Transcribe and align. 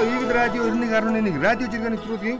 сонсогчдоо 0.00 0.16
Eagle 0.16 0.32
Radio 0.32 0.62
91.1 0.64 1.42
радио 1.42 1.66
жиргэн 1.68 1.92
нэвтрүүлгийн 1.92 2.38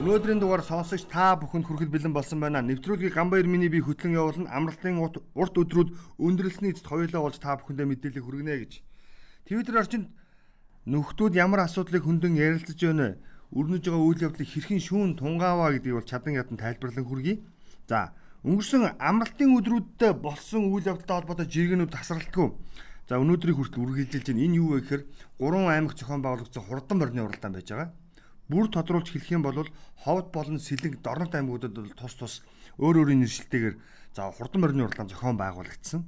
өнөөдрийн 0.00 0.40
дугаар 0.40 0.64
сонсогч 0.64 1.04
та 1.12 1.36
бүхэнд 1.36 1.68
хүрэхэд 1.68 1.92
бэлэн 1.92 2.12
болсон 2.16 2.40
байна. 2.40 2.64
Нэвтрүүлгийг 2.64 3.12
Гамбаяр 3.12 3.44
миний 3.44 3.68
би 3.68 3.84
хөтлөн 3.84 4.16
явуулна. 4.16 4.48
Амралтын 4.48 4.96
урт 4.96 5.20
өдрүүд 5.36 5.92
өндөрлсөний 6.16 6.72
эцэст 6.72 6.88
хоёулаа 6.88 7.20
болж 7.20 7.36
та 7.36 7.60
бүхэндээ 7.60 7.84
мэдээлэл 7.84 8.24
хүргэнэ 8.24 8.56
гэж. 8.64 8.72
Twitter 9.44 9.76
орчинд 9.76 10.08
нөхдүүд 10.88 11.36
ямар 11.36 11.68
асуудлыг 11.68 12.00
хөндөн 12.00 12.32
ярилцаж 12.40 12.80
байна 12.80 13.04
вэ? 13.04 13.18
Өрнөж 13.60 13.82
байгаа 13.84 14.08
үйл 14.08 14.24
явдлыг 14.32 14.48
хэрхэн 14.48 14.80
шүүн 14.80 15.10
тунгааваа 15.20 15.76
гэдгийг 15.76 16.00
бол 16.00 16.08
чадан 16.08 16.40
ядан 16.40 16.56
тайлбарлан 16.56 17.04
хүргэе. 17.04 17.44
За, 17.92 18.16
өнгөрсөн 18.40 18.96
амралтын 18.96 19.52
өдрүүдэд 19.60 20.16
болсон 20.16 20.72
үйл 20.72 20.88
явдалтай 20.88 21.16
холбоотой 21.20 21.44
жиргэнүүд 21.44 21.92
тасралтгүй 21.92 22.48
За 23.08 23.18
өнөөдрийг 23.18 23.58
хүртэл 23.58 23.82
үргэлжилж 23.82 24.26
байна. 24.30 24.44
Энэ 24.46 24.58
юу 24.62 24.78
вэ 24.78 24.86
гэхээр 24.86 25.02
3 25.42 25.74
аймаг 25.74 25.98
зохион 25.98 26.22
байгуулагчсан 26.22 26.62
хурдан 26.62 26.98
морины 27.02 27.22
уралдаан 27.26 27.54
байж 27.54 27.68
байгаа. 27.70 27.90
Бүр 28.46 28.66
тодруулж 28.70 29.10
хэлэх 29.10 29.34
юм 29.34 29.42
бол 29.42 29.66
ховд 30.06 30.26
болон 30.30 30.58
сэлэг 30.62 31.02
дорнот 31.02 31.34
аймагуудад 31.34 31.74
бол 31.74 31.90
тус 31.98 32.14
тус 32.14 32.34
өөр 32.78 33.02
өөрийн 33.02 33.26
нэршилтэйгээр 33.26 33.76
за 34.14 34.30
хурдан 34.30 34.60
морины 34.62 34.86
уралдаан 34.86 35.10
зохион 35.10 35.34
байгуулагдсан. 35.34 36.00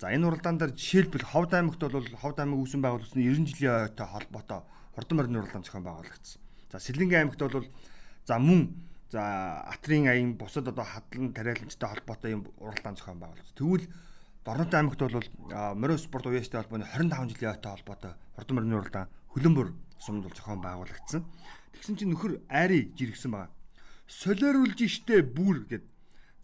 За 0.00 0.08
энэ 0.08 0.26
уралдаан 0.26 0.58
дээр 0.58 0.72
жишээлбэл 0.72 1.28
ховд 1.28 1.52
аймагт 1.54 1.80
бол 1.80 2.08
ховд 2.18 2.38
аймаг 2.40 2.58
үүсгэн 2.58 2.82
байгуулагдсан 2.82 3.20
90 3.20 3.50
жилийн 3.52 3.84
ойтой 3.84 4.06
холбоотой 4.08 4.60
хурдан 4.96 5.16
морины 5.18 5.38
уралдаан 5.38 5.64
зохион 5.64 5.84
байгуулагдсан. 5.84 6.40
За 6.72 6.78
Сэлэнгийн 6.80 7.20
аймагт 7.28 7.40
бол 7.40 7.68
за 8.26 8.38
мөн 8.38 8.60
за 9.12 9.22
Атрийн 9.70 10.08
аян 10.08 10.34
бусад 10.34 10.68
одоо 10.68 10.84
хадлан 10.84 11.32
тариаланчтай 11.36 11.88
холбоотой 11.88 12.30
юм 12.32 12.42
уралдаан 12.58 12.96
зохион 12.96 13.20
байгуулагдсан. 13.22 13.54
Тэгвэл 13.54 13.86
Дорнот 14.44 14.74
аймагт 14.74 15.00
бол 15.00 15.24
Морио 15.74 15.96
спорт 15.96 16.26
уяастай 16.26 16.60
холбооны 16.60 16.84
25 16.84 17.32
жилийн 17.32 17.52
ойтой 17.56 17.72
холбоотой 17.72 18.12
хурдан 18.36 18.56
морины 18.56 18.76
уралдаан 18.76 19.08
хөлбөмбөр 19.32 19.72
сумд 19.98 20.24
бол 20.24 20.36
зохион 20.36 20.60
байгуулагдсан. 20.60 21.24
Тэгсэн 21.72 21.96
чинь 21.96 22.12
нөхөр 22.12 22.44
айри 22.52 22.92
жиргсэн 22.92 23.32
байгаа. 23.32 23.48
Солиоруулж 24.04 24.84
штэ 24.84 25.24
бүр 25.24 25.64
гэд. 25.64 25.88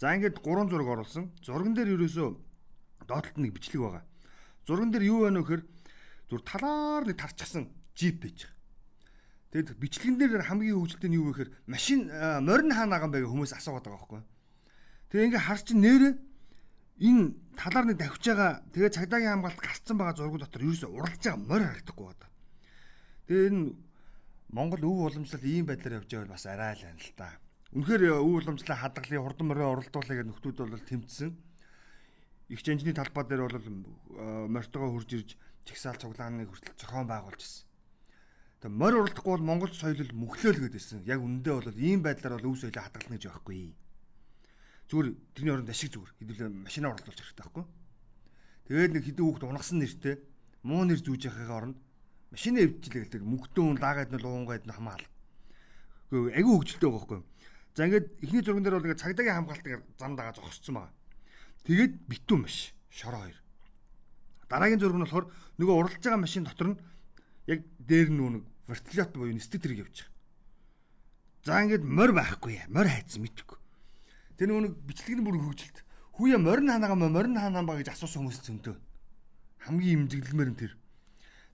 За 0.00 0.16
ингээд 0.16 0.40
гурван 0.40 0.72
зураг 0.72 0.88
оруулсан. 0.88 1.28
Зурган 1.44 1.76
дээр 1.76 2.00
ерөөсөө 2.00 2.28
доотлолт 3.04 3.36
нэг 3.36 3.52
бичлэг 3.52 3.84
байгаа. 3.84 4.04
Зурган 4.64 4.96
дээр 4.96 5.04
юу 5.04 5.28
байна 5.28 5.44
вэ 5.44 5.60
гэхээр 5.60 5.62
зүр 6.32 6.40
талаар 6.40 7.04
нэг 7.04 7.20
тарчсан 7.20 7.68
джип 7.92 8.24
байж 8.24 8.48
байгаа. 8.48 8.56
Тэгэд 9.52 9.76
бичлэгэн 9.76 10.16
дээр 10.16 10.48
хамгийн 10.48 10.72
хөвгөлтэй 10.72 11.10
нь 11.12 11.18
юу 11.20 11.28
вэ 11.28 11.32
гэхээр 11.36 11.50
машин 11.68 12.08
морин 12.48 12.72
хаана 12.72 12.96
байгаа 12.96 13.08
юм 13.08 13.12
бэ 13.12 13.20
гэж 13.20 13.28
хүмүүс 13.28 13.52
асуугаад 13.60 13.84
байгаа 13.84 14.00
байхгүй. 14.00 14.22
Тэгээ 15.12 15.26
ингээ 15.28 15.44
харч 15.44 15.68
нэрээ 15.76 16.12
энэ 17.00 17.32
талаар 17.56 17.86
нэг 17.88 17.96
давхиж 17.96 18.24
байгаа 18.28 18.52
тэгээ 18.76 18.96
цагдаагийн 18.96 19.32
хамгаалалт 19.40 19.64
гарцсан 19.64 19.96
байгаа 19.96 20.16
зургууд 20.20 20.44
дотор 20.44 20.64
ерөөсөө 20.68 20.90
уралж 20.92 21.22
байгаа 21.24 21.40
морь 21.40 21.64
харагдахгүй 21.64 22.06
байна. 22.12 22.28
Тэгээ 23.24 23.48
энэ 23.48 23.62
Монгол 24.50 24.82
өв 24.84 24.96
уламжлал 25.08 25.44
ийм 25.48 25.64
байдлаар 25.64 26.04
явж 26.04 26.10
байвал 26.12 26.34
бас 26.34 26.44
арай 26.44 26.74
л 26.76 26.84
байна 26.84 27.00
л 27.00 27.12
та. 27.16 27.28
Үнэхээр 27.72 28.02
өв 28.20 28.34
уламжлал 28.36 28.82
хадгалын 28.82 29.22
хурдан 29.24 29.46
морин 29.48 29.70
оролдуулах 29.70 30.10
гэдэг 30.10 30.28
нөхдүүд 30.28 30.58
бол 30.60 30.88
тэмцсэн. 30.90 31.30
Их 32.50 32.60
жанжны 32.60 32.92
талбай 32.92 33.24
дээр 33.24 33.46
бол 33.46 33.68
морьтойгоо 34.50 34.90
хурж 34.90 35.10
ирж 35.14 35.30
чагсаал 35.64 36.02
цуглааныг 36.02 36.50
хүртэл 36.50 36.74
зохион 36.82 37.06
байгуулж 37.06 37.40
ирсэн. 37.40 37.64
Тэгээ 38.60 38.74
морь 38.74 38.96
уралдахгүй 38.98 39.32
бол 39.38 39.48
Монгол 39.48 39.72
соёл 39.72 40.10
мөхлөөл 40.12 40.66
гэдээсэн. 40.66 41.06
Яг 41.06 41.22
үндэ 41.22 41.50
бол 41.54 41.78
ийм 41.78 42.02
байдлаар 42.02 42.42
бол 42.42 42.50
өв 42.50 42.58
соёлоо 42.58 42.82
хадгална 42.82 43.16
гэж 43.16 43.24
байхгүй 43.30 43.56
зүгээр 44.91 45.08
тэрний 45.38 45.55
оронд 45.55 45.70
ашиг 45.70 45.94
зүгээр 45.94 46.12
хэдүүлээ 46.19 46.51
машинаа 46.67 46.90
орлуулж 46.98 47.14
хэрэгтэй 47.14 47.46
байхгүй. 47.46 47.64
Тэгээд 48.67 48.92
нэг 48.98 49.05
хэдэн 49.06 49.24
хүүхд 49.24 49.46
унагсан 49.46 49.78
нэртэй 49.78 50.14
муу 50.67 50.83
нэр 50.83 50.98
зүүж 50.98 51.30
яхахын 51.30 51.55
оронд 51.55 51.78
машинаа 52.34 52.67
эвдчихлээ 52.67 53.02
гэдэг 53.06 53.23
мөнгөтөн 53.23 53.78
лагаад 53.78 54.11
нь 54.11 54.18
луунгайд 54.18 54.67
нь 54.67 54.74
хамаал. 54.74 55.06
Гэхдээ 56.11 56.42
агүй 56.42 56.52
хөвгөлтэй 56.58 56.90
байгаа 56.90 56.98
байхгүй. 56.98 57.20
За 57.78 57.86
ингээд 57.86 58.06
эхний 58.18 58.42
зурган 58.42 58.64
дээр 58.67 58.77
бол 58.83 58.86
ингээд 58.90 59.02
цагдаагийн 59.06 59.39
хамгаалтыг 59.39 59.73
зам 59.95 60.12
дагаа 60.18 60.34
зогссон 60.34 60.74
байгаа. 60.74 60.95
Тэгээд 61.62 61.92
битүү 62.11 62.39
маш 62.42 62.74
шороо 62.90 63.22
хоёр. 63.30 63.39
Дараагийн 64.51 64.80
зураг 64.83 64.98
нь 64.98 65.05
болохоор 65.07 65.27
нөгөө 65.55 65.77
уралж 65.78 66.02
байгаа 66.02 66.18
машин 66.18 66.42
дотор 66.42 66.74
нь 66.74 66.80
яг 67.46 67.62
дээр 67.78 68.11
нь 68.11 68.18
нэг 68.18 68.45
вертолет 68.67 69.14
буюу 69.14 69.39
стетрийг 69.39 69.86
явж 69.86 70.02
байгаа. 70.02 70.18
За 71.46 71.62
ингээд 71.62 71.86
морь 71.86 72.11
байхгүй. 72.11 72.58
Морь 72.74 72.90
хайцсан 72.90 73.22
мэдгүй. 73.22 73.59
Тэр 74.40 74.56
нөгөө 74.56 74.73
бичлэг 74.89 75.20
нь 75.20 75.24
бүр 75.28 75.36
хөвгөлт. 75.36 75.84
Хүүе 76.17 76.40
морин 76.40 76.73
ханаагаа 76.73 76.96
морин 76.96 77.36
ханаан 77.36 77.68
ба 77.68 77.77
гэж 77.77 77.92
асуусан 77.92 78.24
хүмүүс 78.24 78.40
зөндөө. 78.40 78.77
Хамгийн 79.68 80.08
имзэглэмээр 80.08 80.51
нь 80.56 80.56
тэр. 80.56 80.73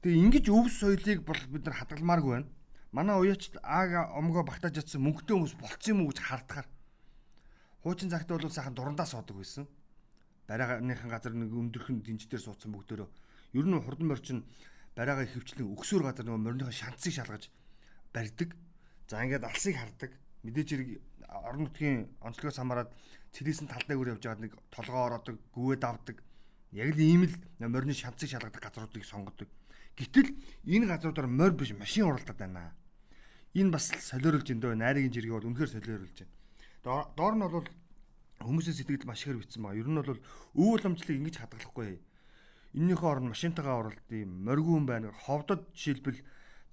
Тэгээ 0.06 0.22
ингэж 0.22 0.47
өв 0.54 0.70
соёлыг 0.70 1.26
бол 1.26 1.41
бид 1.50 1.66
нар 1.66 1.82
хадгалмааргүй 1.82 2.30
байна. 2.30 2.50
Манай 2.94 3.19
уяачд 3.19 3.58
аага 3.58 4.14
омгоо 4.14 4.47
багтааж 4.47 4.86
ятсан 4.86 5.02
мөнгөтэй 5.02 5.34
хүмүүс 5.34 5.58
болцсон 5.58 5.91
юм 5.98 6.06
уу 6.06 6.14
гэж 6.14 6.19
хардахаар. 6.30 6.66
Хуучин 7.82 8.06
цагт 8.06 8.30
бол 8.30 8.54
сайхан 8.54 8.78
дурандаа 8.78 9.06
суудаг 9.10 9.34
байсан. 9.34 9.66
Барайганыхан 10.47 11.10
газар 11.10 11.34
нэг 11.34 11.50
өндөрхөн 11.50 12.06
динждэр 12.06 12.38
суудсан 12.38 12.70
бүгдөө. 12.70 13.03
Ер 13.58 13.66
нь 13.66 13.82
хурдан 13.82 14.06
морчин 14.06 14.47
барайгаа 14.94 15.26
хөвчлэн 15.26 15.74
өксөр 15.74 16.06
газар 16.06 16.22
нөгөө 16.22 16.38
мориныхаа 16.38 16.70
шанцыг 16.70 17.18
шалгаж 17.18 17.50
барьдаг. 18.14 18.54
За 19.10 19.26
ингээд 19.26 19.42
алсыг 19.42 19.74
хардаг. 19.74 20.14
Мэдээж 20.47 20.68
хэрэг 20.70 20.88
орон 21.28 21.66
нутгийн 21.66 22.09
онцлогоос 22.20 22.59
хамаарат 22.59 22.91
цэлийсэн 23.32 23.69
талдаа 23.69 23.97
өөр 23.97 24.12
явж 24.16 24.22
байгаад 24.25 24.42
нэг 24.44 24.53
толгоо 24.70 25.03
ороодаг, 25.06 25.37
гүвэд 25.54 25.82
авдаг. 25.84 26.16
Яг 26.72 26.94
л 26.94 27.00
ийм 27.00 27.26
л 27.26 27.34
морины 27.60 27.94
шанцыг 27.94 28.31
шалгадаг 28.31 28.62
газруудыг 28.62 29.04
сонгодог. 29.04 29.48
Гэтэл 29.97 30.34
энэ 30.66 30.86
газруудаар 30.86 31.28
морь 31.28 31.56
биш 31.56 31.72
машин 31.75 32.06
уралдаад 32.06 32.38
байна. 32.38 32.75
Энэ 33.54 33.72
бас 33.72 33.91
солиоруулж 33.91 34.48
энэ 34.50 34.75
найргийн 34.76 35.12
жиргээ 35.12 35.36
бол 35.36 35.48
үнэхээр 35.50 35.75
солиоруулж 35.75 36.19
байна. 36.22 37.10
Доор 37.16 37.34
нь 37.34 37.44
бол 37.44 37.69
хүмүүсийн 38.44 38.76
сэтгэл 38.76 39.09
маш 39.09 39.25
ихээр 39.25 39.41
битсэн 39.41 39.62
байгаа. 39.62 39.81
Ер 39.81 39.88
нь 39.88 39.98
бол 40.00 40.20
өв 40.54 40.69
уламжлалыг 40.76 41.16
ингэж 41.16 41.36
хадгалахгүй. 41.41 41.98
Эннийхээ 42.76 43.09
оронд 43.09 43.32
машинтайгаа 43.32 43.81
уралдъя, 43.81 44.26
моргиун 44.28 44.84
байна. 44.84 45.09
Ховдод 45.25 45.72
жишээлбэл 45.72 46.20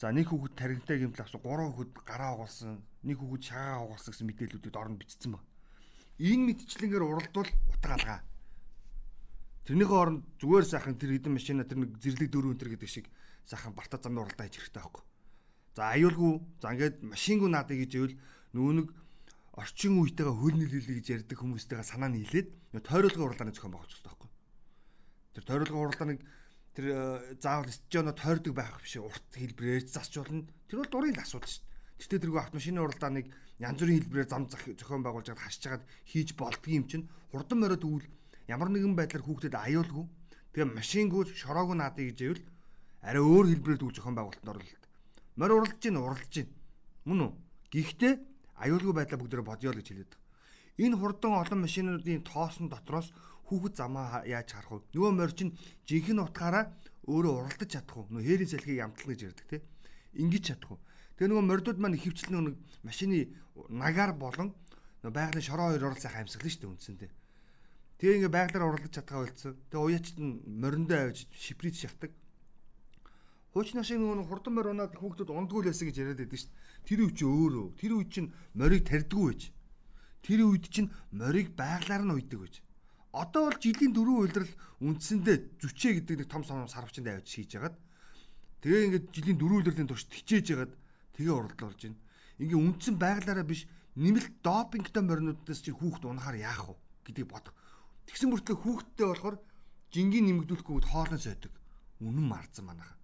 За 0.03 0.11
нэг 0.11 0.27
хүүхэд 0.27 0.57
таригтай 0.57 0.99
гэмтэл 0.99 1.23
авсан, 1.23 1.39
гурван 1.39 1.71
хүүхэд 1.71 2.03
гараа 2.03 2.35
угаалсан, 2.35 2.81
нэг 3.03 3.17
хүүхэд 3.19 3.43
шагаа 3.43 3.83
угаалсан 3.83 4.11
гэсэн 4.11 4.27
мэдээллүүдийг 4.27 4.75
орнд 4.75 4.99
бичсэн 4.99 5.31
баг. 5.35 5.43
Энэ 6.19 6.43
мэдчлэнгээр 6.47 7.03
уралдвал 7.03 7.51
утга 7.71 7.93
алгаа. 7.93 8.19
Тэрнийхээ 9.67 9.99
оронд 9.99 10.23
зүгээр 10.39 10.65
сайхан 10.67 10.95
тэр 10.99 11.15
хэдэн 11.15 11.33
машина 11.35 11.63
тэр 11.63 11.83
нэг 11.83 11.99
зэрлэг 11.99 12.29
дөрөв 12.31 12.51
өнтер 12.55 12.69
гэдэг 12.75 12.89
шиг 12.89 13.07
сайхан 13.47 13.75
барта 13.75 13.99
замны 13.99 14.19
уралдаа 14.23 14.47
хийж 14.47 14.59
хэрэгтэй 14.59 14.83
байхгүй. 14.83 15.03
За 15.75 15.91
аюулгүй 15.95 16.33
за 16.61 16.67
ингээд 16.75 16.95
машингүй 17.03 17.49
наадыг 17.49 17.79
гэж 17.83 17.91
ивэл 17.95 18.15
нөө 18.53 18.71
нэг 18.77 18.87
орчин 19.53 19.97
үетэйгээ 20.01 20.35
хөл 20.37 20.57
нийлүүлээ 20.57 20.97
гэж 20.99 21.07
ярьдаг 21.15 21.37
хүмүүстэйгээ 21.39 21.87
санаа 21.87 22.11
нийлээд 22.11 22.49
тойруулгын 22.73 23.25
уралдааны 23.25 23.53
зохион 23.53 23.73
байгуулж 23.73 23.93
байгаа 24.01 24.09
байхгүй. 24.13 24.29
Тэр 25.33 25.43
тойруулгын 25.49 25.81
уралдааныг 25.81 26.19
тэр 26.73 26.85
э, 26.89 26.97
заавал 27.37 27.69
стадионо 27.69 28.13
тойрдог 28.17 28.53
байх 28.53 28.81
биш 28.81 28.97
урт 28.97 29.29
хэлбэрээр 29.33 29.85
засч 29.85 30.17
болно. 30.17 30.49
Тэр 30.69 30.81
бол 30.81 30.89
дурын 30.89 31.13
л 31.13 31.21
асуудал 31.21 31.49
шүү 31.49 31.61
дээ. 31.61 31.72
Гэтэ 32.03 32.19
тэргүй 32.19 32.41
автомашины 32.43 32.83
уралдааныг 32.83 33.31
янз 33.63 33.79
бүрийн 33.79 34.03
хэлбэрээр 34.03 34.27
зам 34.27 34.43
зохион 34.51 35.07
байгуулж 35.07 35.31
байгаад 35.31 35.47
хасж 35.47 35.63
хагаад 35.63 35.87
хийж 36.03 36.35
болдгийн 36.35 36.83
юм 36.83 36.85
чинь 36.91 37.07
хурдан 37.31 37.63
мориод 37.63 37.87
өвөл 37.87 38.07
ямар 38.51 38.67
нэгэн 38.75 38.91
байдлаар 38.91 39.23
хүүхдэд 39.23 39.55
аюулгүй. 39.55 40.05
Тэгээ 40.51 40.75
машингууд 40.75 41.31
шороогүй 41.31 41.79
наадыг 41.79 42.11
гэж 42.11 42.19
ивэл 42.27 42.43
арай 43.07 43.23
өөр 43.23 43.45
хэлбэрээр 43.55 43.83
үл 43.87 43.95
зохион 43.95 44.15
байгуулалтанд 44.19 44.51
орлоо. 44.51 44.83
Морь 45.39 45.55
уралдаж 45.55 45.79
гин 45.79 45.95
уралдаж 45.95 46.33
гин. 46.35 46.49
Мөн 47.07 47.19
үү? 47.23 47.31
Гэхдээ 47.71 48.13
аюулгүй 48.67 48.93
байдлаа 48.99 49.19
бүгдөө 49.23 49.47
бодё 49.47 49.71
л 49.71 49.79
гэж 49.79 49.87
хэлээд. 49.87 50.13
Энэ 50.83 50.99
хурдан 50.99 51.39
олон 51.39 51.59
машинуудын 51.63 52.27
тоосон 52.27 52.67
дотроос 52.67 53.15
хүүхэд 53.47 53.79
замаа 53.79 54.27
яаж 54.27 54.51
харах 54.51 54.83
вэ? 54.83 54.91
Нөгөө 54.91 55.11
морь 55.15 55.31
чинь 55.31 55.55
жинхэнэ 55.87 56.19
утгаараа 56.19 56.67
өөрөө 57.07 57.33
уралдаж 57.39 57.69
чадах 57.71 57.95
уу? 57.95 58.11
Нөгөө 58.11 58.27
хээрийн 58.27 58.51
салхийг 58.51 58.83
ямтлах 58.83 59.07
гэж 59.07 59.21
ярьдаг 59.23 59.47
те. 59.47 59.57
Ингиж 60.19 60.43
чадах 60.51 60.75
уу? 60.75 60.79
Тэгээ 61.17 61.29
нөгөө 61.29 61.45
мордууд 61.45 61.79
маань 61.79 61.97
хөвчлэн 61.97 62.53
нэг 62.53 62.55
машины 62.81 63.29
нагаар 63.69 64.13
болон 64.17 64.53
байгалийн 65.03 65.45
шороо 65.45 65.69
хоёр 65.69 65.93
орол 65.93 66.01
сайхан 66.01 66.25
амьсгална 66.25 66.49
шүү 66.49 66.61
дээ 66.63 66.73
үндсэндээ. 66.73 67.11
Тэгээ 67.99 68.17
ингээ 68.23 68.33
байгалаар 68.33 68.67
уралдаж 68.67 68.91
чадхаа 68.95 69.19
болцсон. 69.21 69.53
Тэгээ 69.69 69.85
уяачд 69.85 70.17
нь 70.17 70.41
мориндоо 70.47 70.97
авиж 71.11 71.27
шиприт 71.35 71.75
шахдаг. 71.75 72.11
Хуучны 73.53 73.85
шиг 73.85 74.01
нөгөө 74.01 74.25
хурдан 74.25 74.53
морь 74.57 74.71
унаад 74.73 74.97
хүүхдүүд 74.97 75.29
ундгүй 75.29 75.61
л 75.61 75.69
байсан 75.69 75.87
гэж 75.87 75.97
яриад 76.01 76.19
байдаг 76.23 76.39
шүү 76.41 76.49
дээ. 76.49 76.87
Тэр 76.89 76.99
үе 77.05 77.13
чи 77.13 77.25
өөрөө. 77.29 77.65
Тэр 77.77 77.91
үе 77.93 78.05
чинь 78.09 78.29
морийг 78.57 78.83
тарьдгүй 78.89 79.23
байж. 79.29 79.41
Тэр 80.25 80.39
үед 80.49 80.65
чинь 80.73 80.89
морийг 81.13 81.53
байгалаар 81.53 82.03
нь 82.07 82.15
уйдаг 82.17 82.39
байж. 82.41 82.55
Одоо 83.13 83.53
бол 83.53 83.59
жилийн 83.61 83.93
дөрөв 83.93 84.17
үйлрэл 84.25 84.53
үндсэндээ 84.81 85.37
зүчээ 85.61 85.91
гэдэг 86.01 86.15
нэг 86.25 86.29
том 86.33 86.41
сум 86.41 86.65
сарвчанд 86.65 87.13
авч 87.13 87.29
хийж 87.29 87.61
ягаад 87.61 87.77
тэгээ 88.65 88.85
ингээд 88.89 89.05
жилийн 89.13 89.37
дөрөв 89.37 89.57
үйлрэлийн 89.61 89.85
турш 89.85 90.09
тичээж 90.09 90.45
ягаад 90.49 90.73
тэгээ 91.13 91.33
уралдал 91.33 91.69
орж 91.69 91.81
байна. 91.85 92.01
Ингээ 92.41 92.59
үндсэн 92.59 92.95
байгалаараа 92.97 93.45
биш 93.45 93.69
нэмэлт 93.95 94.41
допингтой 94.41 95.03
моринуудаас 95.05 95.61
чи 95.61 95.71
хүүхд 95.71 96.09
унахаар 96.09 96.37
яах 96.41 96.73
вэ 96.73 96.75
гэдгийг 97.05 97.29
бодох. 97.29 97.53
Тэгсэн 98.09 98.29
мөртлөө 98.33 98.57
хүүхдтэй 98.57 99.07
болохоор 99.07 99.37
жингийн 99.93 100.25
нэмэгдүүлэхгүй 100.33 100.81
хоолны 100.89 101.19
сойдог. 101.21 101.53
Үнэн 102.01 102.25
марцсан 102.25 102.65
манайха. 102.65 102.97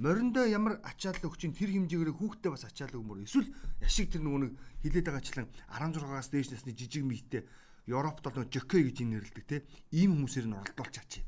мориндоо 0.00 0.48
ямар 0.48 0.80
ачаал 0.80 1.20
өгч 1.20 1.44
ин 1.44 1.52
тэр 1.52 1.76
хэмжээгээр 1.76 2.16
хүүхдээ 2.16 2.50
бас 2.50 2.64
ачаал 2.64 2.96
өгмөр 2.96 3.20
эсвэл 3.28 3.52
яшиг 3.84 4.08
тэр 4.08 4.24
нөгөө 4.24 4.40
нэг 4.40 4.52
хилээд 4.80 5.06
байгаачлан 5.12 5.48
16-аас 5.76 6.28
дээш 6.32 6.48
насны 6.56 6.72
жижиг 6.72 7.04
мийтэй 7.04 7.44
Европт 7.84 8.24
бол 8.24 8.40
нөгөө 8.40 8.48
жокей 8.48 8.88
гэж 8.88 9.04
нэрлэдэг 9.04 9.44
те 9.44 9.56
ийм 9.92 10.16
хүмүүсээр 10.16 10.48
нь 10.48 10.56
оролдуулж 10.56 10.96
ачаа. 11.04 11.24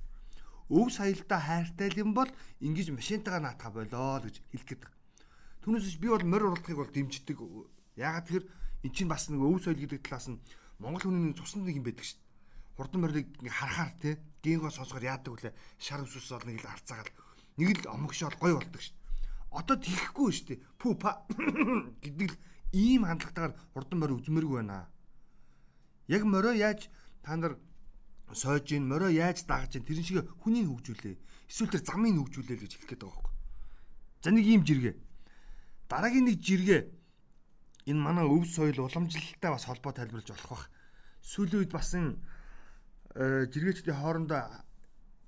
Өв 0.73 0.89
саялдаа 0.89 1.41
хайртай 1.44 1.93
юм 2.00 2.17
бол 2.17 2.33
ингэж 2.65 2.97
машинтайгаа 2.97 3.44
наатах 3.44 3.77
болоо 3.77 4.25
гэж 4.25 4.41
хэлэх 4.56 4.89
Түүнээс 5.62 5.99
би 6.03 6.11
бол 6.11 6.26
морь 6.26 6.47
уралдахыг 6.50 6.79
бол 6.79 6.91
дэмждэг. 6.91 7.38
Ягаад 7.94 8.26
тэгэхээр 8.26 8.47
эн 8.82 8.91
чинь 8.91 9.06
бас 9.06 9.31
нэг 9.31 9.38
өв 9.38 9.62
соёл 9.62 9.79
гэдэг 9.79 10.03
талаас 10.03 10.26
нь 10.26 10.43
Монгол 10.82 11.06
хүний 11.06 11.31
нэг 11.31 11.38
цуснд 11.38 11.62
нэг 11.62 11.79
юм 11.79 11.87
байдаг 11.87 12.03
шүү 12.03 12.19
дээ. 12.19 12.31
Хурдан 12.75 13.00
морийг 13.06 13.29
харахаар 13.47 13.94
те 14.03 14.19
гинго 14.43 14.75
сонсохоор 14.75 15.06
яадаг 15.06 15.31
үлээ 15.31 15.55
шар 15.79 16.03
өсөс 16.03 16.35
бол 16.35 16.50
нэг 16.50 16.59
л 16.59 16.67
харцаагаад 16.67 17.11
нэг 17.62 17.69
л 17.79 17.94
омогшоол 17.94 18.37
гой 18.43 18.53
болдог 18.59 18.82
шүү 18.82 18.97
дээ. 18.99 19.06
Одоо 19.55 19.76
тихгүй 19.79 20.31
шүү 20.35 20.47
дээ. 20.50 20.62
Пү 20.82 20.99
па 20.99 21.23
гэдэг 22.03 22.29
л 22.35 22.37
ийм 22.75 23.06
хандлагатаар 23.06 23.55
хурдан 23.70 23.99
морь 24.03 24.19
үзмэргүй 24.19 24.67
байна. 24.67 24.91
Яг 26.11 26.26
морио 26.26 26.50
яаж 26.58 26.91
та 27.23 27.38
нар 27.38 27.55
сойж 28.35 28.75
ийн 28.75 28.91
морио 28.91 29.15
яаж 29.15 29.47
дагаж 29.47 29.79
ийн 29.79 29.87
тэрэн 29.87 30.03
шиг 30.03 30.26
хүний 30.43 30.67
хөгжүүлээ. 30.67 31.15
Эсвэл 31.47 31.70
тэр 31.70 31.87
замын 31.87 32.19
хөгжүүлээ 32.19 32.56
л 32.58 32.62
гэж 32.67 32.73
хэлэх 32.82 32.91
гээд 32.91 33.03
байгаа 33.06 33.23
байхгүй. 33.23 33.32
За 34.26 34.31
нэг 34.35 34.47
ийм 34.50 34.67
жиргээ. 34.67 34.94
Дараагийн 35.93 36.25
нэг 36.25 36.41
жиргээ 36.41 36.81
энэ 37.93 38.00
манай 38.00 38.25
өв 38.25 38.49
соёл 38.49 38.89
уламжлалтай 38.89 39.50
бас 39.53 39.69
холбоо 39.69 39.93
тайлбарлаж 39.93 40.29
болох 40.33 40.49
бах. 40.49 40.65
Сүүлийн 41.21 41.61
үед 41.61 41.73
бас 41.77 41.93
энэ 41.93 42.17
э, 43.12 43.44
жиргээчдийн 43.53 44.00
хоорондоо 44.00 44.41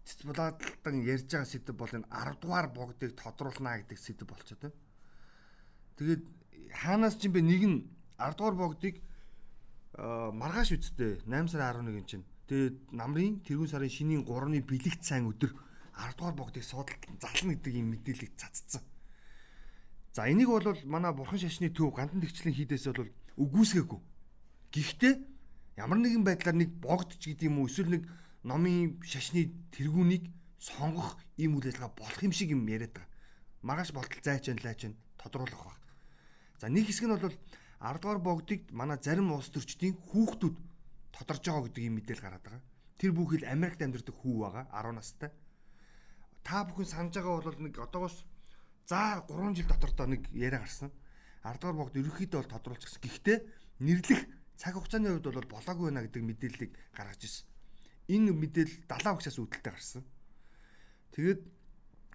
цэцбулааталтан 0.08 1.04
ярьж 1.04 1.28
байгаа 1.28 1.44
сэдв 1.52 1.76
бол 1.76 1.92
энэ 1.92 2.08
10 2.08 2.40
дугаар 2.40 2.68
богдыг 2.72 3.12
тодруулна 3.12 3.84
гэдэг 3.84 3.98
сэдв 4.00 4.24
болчиход 4.24 4.72
байна. 4.72 4.80
Тэгээд 6.00 6.22
хаанаас 6.80 7.20
ч 7.20 7.28
юм 7.28 7.36
бэ 7.36 7.40
нэг 7.44 7.62
нь 7.68 7.76
10 8.16 8.32
дугаар 8.40 8.56
богдыг 8.56 9.04
э, 10.00 10.04
маргааш 10.32 10.80
үсттэй 10.80 11.20
8 11.28 11.52
сарын 11.52 11.84
11-нд 11.92 12.08
чинь 12.08 12.24
Тэгээд 12.48 12.92
намрын 12.92 13.40
тэрүүн 13.40 13.68
сарын 13.72 13.88
шинийн 13.88 14.22
3-ны 14.28 14.60
бэлэгт 14.68 15.00
сайн 15.00 15.28
өдөр 15.32 15.52
10 15.96 16.16
дугаар 16.20 16.36
богдыг 16.36 16.60
суудалт 16.60 17.00
зална 17.16 17.56
гэдэг 17.56 17.72
юм 17.72 17.96
мэдээлэл 17.96 18.36
цацсан. 18.36 18.84
За 20.14 20.30
энийг 20.30 20.46
бол 20.46 20.62
манай 20.86 21.10
бурхан 21.10 21.42
шашны 21.42 21.74
төв 21.74 21.90
гандан 21.90 22.22
тэгчлэн 22.22 22.54
хийдээс 22.54 22.86
бол 22.86 23.10
үгүйсгээгүй. 23.34 24.00
Гэхдээ 24.70 25.14
ямар 25.82 25.98
нэгэн 25.98 26.22
байдлаар 26.22 26.54
нэг 26.54 26.70
богд 26.78 27.18
ч 27.18 27.34
гэдэг 27.34 27.50
юм 27.50 27.58
уу 27.58 27.66
эсвэл 27.66 27.98
нэг 27.98 28.06
номын 28.46 29.02
шашны 29.02 29.50
тэргүүнийг 29.74 30.30
сонгох 30.62 31.18
ийм 31.34 31.58
үйл 31.58 31.66
ажиллагаа 31.66 31.98
болох 31.98 32.22
юм 32.22 32.30
шиг 32.30 32.54
юм 32.54 32.62
яриад 32.62 32.94
байгаа. 32.94 33.10
Маргааш 33.66 33.90
болтол 33.90 34.22
зайч 34.22 34.54
энэ 34.54 34.62
лайч 34.62 34.86
энэ 34.86 34.98
тодруулах 35.18 35.66
баг. 35.66 35.82
За 36.62 36.70
нэг 36.70 36.86
хэсэг 36.86 37.10
нь 37.10 37.14
бол 37.18 37.26
10 37.26 37.98
дугаар 37.98 38.20
богдыг 38.22 38.70
манай 38.70 39.02
зарим 39.02 39.34
улс 39.34 39.50
төрчдийн 39.50 39.98
хүүхдүүд 39.98 40.56
тодорж 41.10 41.42
байгаа 41.42 41.66
гэдэг 41.66 41.82
юм 41.90 41.94
мэдээлэл 41.98 42.22
гараад 42.22 42.44
байгаа. 42.46 42.62
Тэр 43.02 43.10
бүхэл 43.18 43.50
Америкт 43.50 43.82
амьдардаг 43.82 44.14
хүү 44.14 44.34
байгаа 44.46 44.64
10 44.70 44.94
настай. 44.94 45.30
Та 46.46 46.62
бүхэн 46.70 46.86
санаж 46.86 47.18
байгаа 47.18 47.42
бол 47.42 47.58
нэг 47.58 47.74
одоогоос 47.82 48.22
за 48.86 49.24
3 49.28 49.54
жил 49.56 49.68
дотор 49.68 49.92
доо 49.92 50.06
нэг 50.06 50.28
яриа 50.32 50.60
гарсан. 50.60 50.92
10 51.44 51.60
дугаар 51.60 51.76
богд 51.76 51.96
ерөөхдөө 51.96 52.40
бол 52.40 52.52
тодруулчихсан. 52.52 53.00
Гэхдээ 53.00 53.38
нэрлэх 53.80 54.22
цаг 54.56 54.74
хугацааны 54.76 55.08
хувьд 55.12 55.28
бол 55.32 55.52
болоогүй 55.56 55.86
байна 55.88 56.04
гэдэг 56.04 56.22
мэдээллийг 56.22 56.72
гаргаж 56.96 57.20
ирсэн. 57.24 57.46
Энэ 58.08 58.32
мэдээлэл 58.32 58.84
70 58.88 59.16
багшаас 59.16 59.38
үүдэлтэй 59.40 59.72
гарсан. 59.72 60.02
Тэгээд 61.16 61.40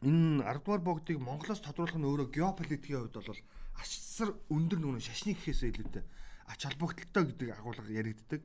энэ 0.06 0.46
10 0.46 0.64
дугаар 0.64 0.84
богдыг 0.86 1.18
Монголоос 1.20 1.62
тодруулах 1.66 1.98
нь 1.98 2.08
өөрөө 2.08 2.28
геополитикийн 2.30 3.10
хувьд 3.10 3.18
бол 3.18 3.42
асар 3.82 4.30
өндөр 4.54 4.80
нүгэн 4.80 5.04
шашны 5.04 5.34
гэхээс 5.34 5.62
илүүтэй 5.68 6.04
ач 6.50 6.60
холбогдолтой 6.66 7.24
гэдэг 7.30 7.50
агуулга 7.58 7.90
яригддаг. 7.90 8.42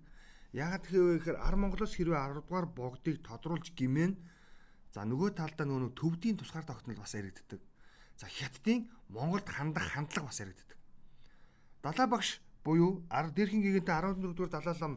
Яагаад 0.53 0.85
гэвэл 0.87 1.19
ихэр 1.19 1.37
ар 1.41 1.57
Монголоос 1.57 1.95
хэрвээ 1.97 2.41
10 2.41 2.47
дугаар 2.47 2.67
богдыг 2.71 3.17
тодруулж 3.27 3.75
гимэн 3.75 4.15
за 4.95 5.03
нөгөө 5.03 5.35
талдаа 5.35 5.67
нөгөө 5.67 5.93
төвдийн 5.99 6.39
тусгаар 6.39 6.67
тогтнол 6.69 7.01
бас 7.01 7.15
яригддаг. 7.19 7.61
За 8.17 8.27
хятадын 8.27 8.89
Монголд 9.09 9.49
хандах 9.49 9.91
хандлага 9.93 10.27
бас 10.27 10.41
яригддаг. 10.41 10.79
Далаа 11.83 12.07
багш 12.07 12.41
буюу 12.65 13.03
ар 13.11 13.31
дээрхэн 13.31 13.63
гигэнтэй 13.63 13.95
14 13.95 14.35
дугаар 14.35 14.51
далаа 14.51 14.77
лам 14.81 14.95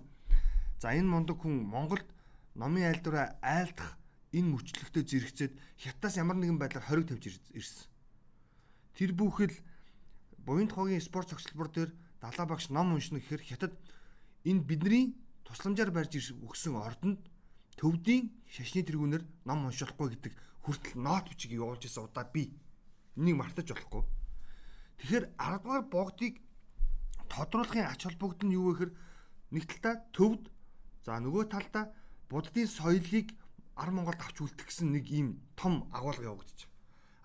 за 0.79 0.93
энэ 0.93 1.09
мундаг 1.09 1.37
хүн 1.41 1.65
Монголд 1.65 2.05
номын 2.55 2.87
айлдвараа 2.89 3.37
айлдах 3.41 3.97
энэ 4.31 4.51
мөчлөгтөө 4.53 5.03
зэрэгцээд 5.03 5.53
хятадаас 5.81 6.15
ямар 6.17 6.37
нэгэн 6.37 6.61
байдлаар 6.61 6.85
хориг 6.85 7.07
тавьж 7.09 7.41
ирсэн. 7.53 7.89
Тэр 8.95 9.11
бүхэл 9.17 9.55
буян 10.45 10.69
тухайгийн 10.69 11.01
спорт 11.01 11.29
цогцлбор 11.29 11.69
дээр 11.73 11.91
далаа 12.21 12.45
багш 12.45 12.69
ном 12.69 12.93
уншина 12.93 13.19
гэхээр 13.19 13.43
хятад 13.43 13.73
энэ 14.45 14.61
бидний 14.61 15.05
тусламжаар 15.43 15.91
барьж 15.91 16.13
өгсөн 16.45 16.75
ордонд 16.77 17.19
төвдийн 17.77 18.31
шашны 18.47 18.81
тэргүүнээр 18.85 19.23
ном 19.45 19.67
уншуулахгүй 19.67 20.07
гэдэг 20.15 20.33
хүртэл 20.63 20.97
нот 20.97 21.29
бичиг 21.29 21.51
явуулж 21.51 21.85
исэн 21.85 22.07
удаа 22.07 22.25
би 22.25 22.53
энийг 23.17 23.37
мартаж 23.41 23.67
болохгүй. 23.73 24.03
Тэгэхээр 25.01 25.25
10 25.35 25.61
дугаар 25.65 25.85
богдыг 25.89 26.33
тодруулахын 27.27 27.89
ач 27.91 28.01
холбогдол 28.05 28.47
нь 28.47 28.55
юу 28.55 28.71
вэ 28.71 28.73
гэхээр 28.73 28.91
нэг 29.51 29.63
талдаа 29.67 29.95
төвд 30.15 30.43
за 31.05 31.19
нөгөө 31.19 31.43
талдаа 31.51 31.85
буддын 32.29 32.67
соёлыг 32.67 33.27
ар 33.77 33.89
Монголд 33.91 34.21
авч 34.21 34.37
үлдэх 34.41 34.67
гэсэн 34.67 34.89
нэг 34.95 35.05
ийм 35.11 35.27
том 35.55 35.87
агуулга 35.93 36.29
явагдаж 36.33 36.65
байгаа. 36.65 36.75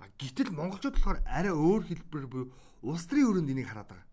А 0.03 0.05
гэтэл 0.21 0.51
монголчууд 0.53 0.97
болохоор 0.97 1.21
арай 1.27 1.55
өөр 1.55 1.83
хэлбэрээр 1.89 2.29
буюу 2.29 2.49
улс 2.83 3.05
төрийн 3.07 3.29
өрөөнд 3.31 3.53
энийг 3.53 3.69
хараад 3.71 3.89
байгаа. 3.91 4.09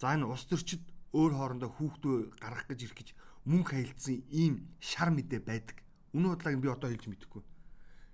За 0.00 0.14
энэ 0.16 0.26
улс 0.26 0.44
төрчид 0.48 0.82
өөр 1.14 1.32
хоорондоо 1.38 1.70
хүүхдөө 1.70 2.16
гаргах 2.42 2.66
гэж 2.68 2.80
ирэх 2.82 2.96
гэж 2.98 3.08
мөнгө 3.48 3.70
хаялцсан 3.72 4.16
ийм 4.28 4.54
шар 4.80 5.10
мэдээ 5.14 5.40
байдаг. 5.44 5.78
Үнэн 6.12 6.34
удааг 6.34 6.56
би 6.60 6.68
одоо 6.68 6.88
хэлж 6.90 7.06
мэдэхгүй. 7.08 7.42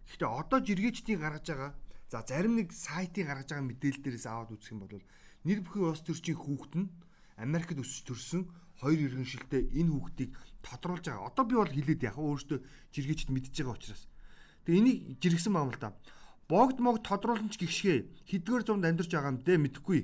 Гэхдээ 0.07 0.31
одоо 0.31 0.59
жиргээчдийн 0.61 1.21
гаргаж 1.23 1.47
байгаа 1.49 1.73
за 2.15 2.23
зарим 2.23 2.55
нэг 2.55 2.71
сайтыг 2.71 3.27
гаргаж 3.27 3.51
байгаа 3.51 3.67
мэдээлэл 3.67 4.03
дээрээс 4.07 4.27
аваад 4.31 4.55
үзэх 4.55 4.71
юм 4.71 4.87
бол 4.87 5.03
нэр 5.43 5.59
бүхий 5.67 5.83
улс 5.83 6.03
төрчийн 6.07 6.39
хүүхд 6.39 6.73
нь 6.79 6.87
Америкт 7.43 7.75
өсөж 7.75 8.07
төрсөн 8.07 8.47
хоёр 8.79 9.01
иргэншилтэй 9.03 9.75
энэ 9.75 9.91
хүүхдийг 9.91 10.31
тодруулж 10.63 11.11
байгаа. 11.11 11.27
Одоо 11.27 11.43
би 11.43 11.59
бол 11.59 11.75
хэлээд 11.75 12.07
яхаа 12.07 12.23
өөртөө 12.23 12.59
жиргээчд 12.95 13.35
мэдж 13.35 13.51
байгаа 13.59 13.75
учраас. 13.75 14.07
Тэгээ 14.63 14.79
энийг 14.79 14.99
жиргсэн 15.19 15.53
байна 15.59 15.75
л 15.75 15.83
да. 15.83 15.91
Богд 16.47 16.79
мог 16.79 17.03
тодруулж 17.03 17.59
гихшгээ 17.59 18.31
хэдгээр 18.31 18.63
зуунд 18.63 18.87
амьдарч 18.87 19.11
байгаа 19.11 19.35
юм 19.35 19.43
дэ 19.43 19.59
мэдхгүй 19.59 20.01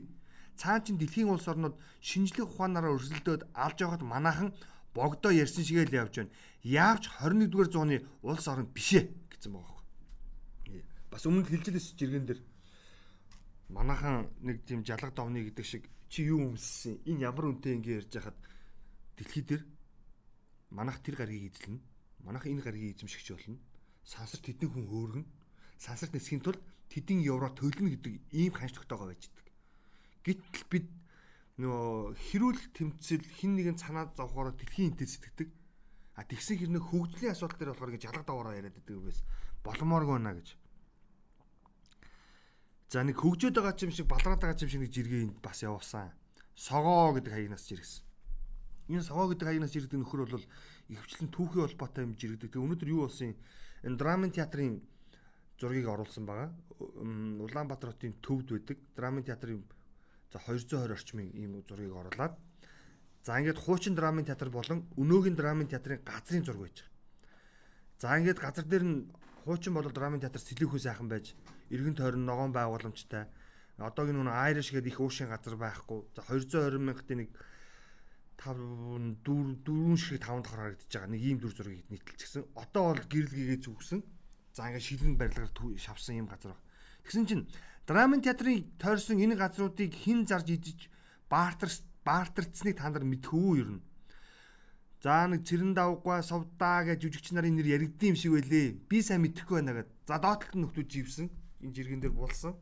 цаан 0.58 0.82
чин 0.82 0.98
дэлхийн 0.98 1.30
улс 1.30 1.46
орнууд 1.46 1.78
шинжлэх 2.02 2.50
ухаанаараа 2.50 2.98
өрсөлдөөд 2.98 3.54
алж 3.54 3.78
явахад 3.86 4.02
манаахан 4.02 4.50
богдоо 4.98 5.30
ярьсан 5.30 5.62
шигээ 5.62 5.86
л 5.86 5.98
явж 6.02 6.26
байна. 6.26 6.34
Яавч 6.66 7.06
21-р 7.22 7.70
зууны 7.70 7.96
улс 8.26 8.50
орн 8.50 8.66
бишээ 8.66 9.14
гэсэн 9.30 9.54
байгаа 9.54 9.78
юм. 9.78 9.79
Бас 11.10 11.26
өмнө 11.26 11.46
хэлжлээс 11.50 11.98
жиргэн 11.98 12.26
дээр 12.26 12.40
манаахан 13.74 14.30
нэг 14.46 14.62
тийм 14.62 14.86
жалга 14.86 15.10
довны 15.10 15.42
гэдэг 15.50 15.66
шиг 15.66 15.84
чи 16.08 16.26
юу 16.30 16.54
өмссөн? 16.54 17.02
Энэ 17.06 17.26
ямар 17.26 17.50
үнэтэй 17.50 17.74
ингэ 17.74 17.98
ярьж 18.02 18.14
хахад 18.14 18.38
дэлхий 19.18 19.42
дээр 19.42 19.62
манайх 20.70 21.02
тэр 21.02 21.18
гаргийг 21.18 21.50
эзлэнэ. 21.50 21.82
Манайх 22.22 22.46
энэ 22.46 22.62
гаргийг 22.62 22.94
эзэмшигч 22.94 23.28
болно. 23.34 23.58
Сансар 24.06 24.40
тэдний 24.42 24.70
хүн 24.70 24.86
хөөргөн. 24.86 25.26
Сансарт 25.78 26.14
нисхийн 26.14 26.42
тулд 26.42 26.62
тэдний 26.90 27.26
евро 27.26 27.50
төлнө 27.50 27.94
гэдэг 27.94 28.14
ийм 28.34 28.54
ханч 28.54 28.74
тогтоогоо 28.74 29.10
байж 29.10 29.26
идэг. 29.26 29.46
Гэтэл 30.26 30.66
бид 30.70 30.86
нөгөө 31.58 32.14
хэрүүл 32.16 32.60
тэмцэл 32.74 33.24
хин 33.38 33.54
нэгэн 33.58 33.78
цанаад 33.78 34.14
зовхороо 34.18 34.54
дэлхийн 34.54 34.94
интэд 34.94 35.10
сэтгэдэг. 35.10 35.48
А 36.18 36.24
тэгсэн 36.24 36.58
хэрнээ 36.58 36.82
хөгжлийн 36.82 37.32
асуудал 37.32 37.58
дээр 37.58 37.70
болохоор 37.72 37.92
гэж 37.94 38.02
ялгад 38.10 38.26
даваараа 38.28 38.58
яриад 38.58 38.76
байдаг 38.76 38.96
юмээс 38.98 39.20
боломооргүй 39.64 40.14
байна 40.16 40.36
гэж. 40.36 40.48
За 42.90 43.06
нэг 43.06 43.22
хөгжөөд 43.22 43.54
байгаа 43.54 43.78
юм 43.86 43.94
шиг 43.94 44.10
балраад 44.10 44.42
байгаа 44.42 44.58
юм 44.58 44.70
шиг 44.70 44.82
нэг 44.82 44.90
жиргээ 44.90 45.22
энд 45.30 45.38
бас 45.38 45.62
явуулсан. 45.62 46.10
Согоо 46.58 47.14
гэдэг 47.14 47.32
хаягнаас 47.32 47.64
жиргэсэн. 47.70 48.02
Энэ 48.90 49.06
согоо 49.06 49.30
гэдэг 49.30 49.46
хаягнаас 49.46 49.70
жиргэдэг 49.70 50.00
нөхөр 50.02 50.26
бол 50.26 50.46
ихэвчлэн 50.90 51.30
түүхийн 51.30 51.64
холбоотой 51.70 52.02
юм 52.10 52.18
жиргэдэг. 52.18 52.50
Тэгээ 52.50 52.66
өнөөдөр 52.66 52.90
юу 52.90 53.06
болсон 53.06 53.30
юм? 53.30 53.38
Энэ 53.86 53.94
драмын 53.94 54.34
театрын 54.34 54.82
зургийг 55.54 55.86
оруулсан 55.86 56.26
байгаа. 56.26 56.50
Улаанбаатар 56.82 57.94
хотын 57.94 58.18
төвд 58.18 58.58
байдаг. 58.58 58.78
Драмын 58.98 59.22
театрын 59.22 59.62
За 60.32 60.38
220 60.38 60.92
орчмын 60.94 61.30
ийм 61.34 61.58
зургийг 61.66 61.90
оруулаад 61.90 62.38
за 63.26 63.38
ингээд 63.38 63.58
хуучин 63.58 63.94
драмын 63.98 64.24
театр 64.24 64.48
болон 64.48 64.86
өнөөгийн 64.94 65.34
драмын 65.34 65.66
театрын 65.66 65.98
газрын 66.06 66.44
зураг 66.46 66.62
байж 66.62 66.78
байгаа. 66.78 66.94
За 67.98 68.14
ингээд 68.14 68.38
газар 68.38 68.64
дээр 68.64 68.84
нь 68.86 69.10
хуучин 69.50 69.74
болол 69.74 69.90
драмын 69.90 70.22
театр 70.22 70.38
сэлэхүү 70.38 70.78
сайхан 70.78 71.10
байж 71.10 71.34
эргэн 71.74 71.98
тойрон 71.98 72.22
ногоон 72.22 72.54
байгууламжтай. 72.54 73.26
Одоогийн 73.82 74.22
нүн 74.22 74.30
Айриш 74.30 74.70
гэдэг 74.70 74.94
их 74.94 75.00
уушин 75.02 75.26
газар 75.26 75.58
байхгүй. 75.58 76.06
За 76.14 76.22
220 76.22 76.78
мянгатын 76.78 77.26
нэг 77.26 77.34
5 78.38 79.26
4 79.26 79.66
4 79.66 79.96
шиг 79.98 80.22
5 80.22 80.46
давхар 80.46 80.78
харагдаж 80.78 80.86
байгаа. 80.86 81.10
Нэг 81.10 81.22
ийм 81.26 81.38
дүр 81.42 81.50
зургийг 81.50 81.90
нийтэлчихсэн. 81.90 82.46
Одоо 82.54 82.94
бол 82.94 83.02
гэрэл 83.10 83.34
гээгээ 83.34 83.60
зүгсэн. 83.66 84.00
За 84.54 84.70
ингээд 84.70 84.86
шилэн 84.86 85.18
барилгаар 85.18 85.50
шавсан 85.82 86.14
ийм 86.14 86.30
газар 86.30 86.54
байна. 86.54 86.62
Гэсэн 87.02 87.26
чинь 87.26 87.44
драмын 87.90 88.22
театрын 88.22 88.70
тойрсон 88.78 89.18
энэ 89.18 89.34
газруудыг 89.34 89.90
хэн 89.98 90.30
зарж 90.30 90.46
идэж 90.46 90.86
баартар 91.26 91.74
баартарцсныг 92.06 92.78
та 92.78 92.86
нар 92.86 93.02
мэдхүү 93.02 93.50
юу 93.58 93.66
юм. 93.66 93.80
За 95.00 95.24
нэг 95.24 95.48
цэрэн 95.48 95.72
давггаа 95.72 96.20
совдаа 96.20 96.84
гэж 96.84 97.08
жүжигч 97.08 97.32
нарын 97.32 97.56
нэр 97.56 97.80
яригдсан 97.80 98.12
юм 98.12 98.18
шиг 98.20 98.36
байлээ. 98.36 98.76
Би 98.84 99.00
сайн 99.00 99.24
мэдэхгүй 99.24 99.64
байна 99.64 99.80
гэдэг. 99.80 99.96
За 100.04 100.20
доотлолт 100.20 100.52
нь 100.52 100.62
нөхдүүд 100.68 100.88
живсэн. 100.92 101.26
Энэ 101.64 101.72
жиргэн 101.72 102.00
дээр 102.04 102.12
булсан. 102.12 102.52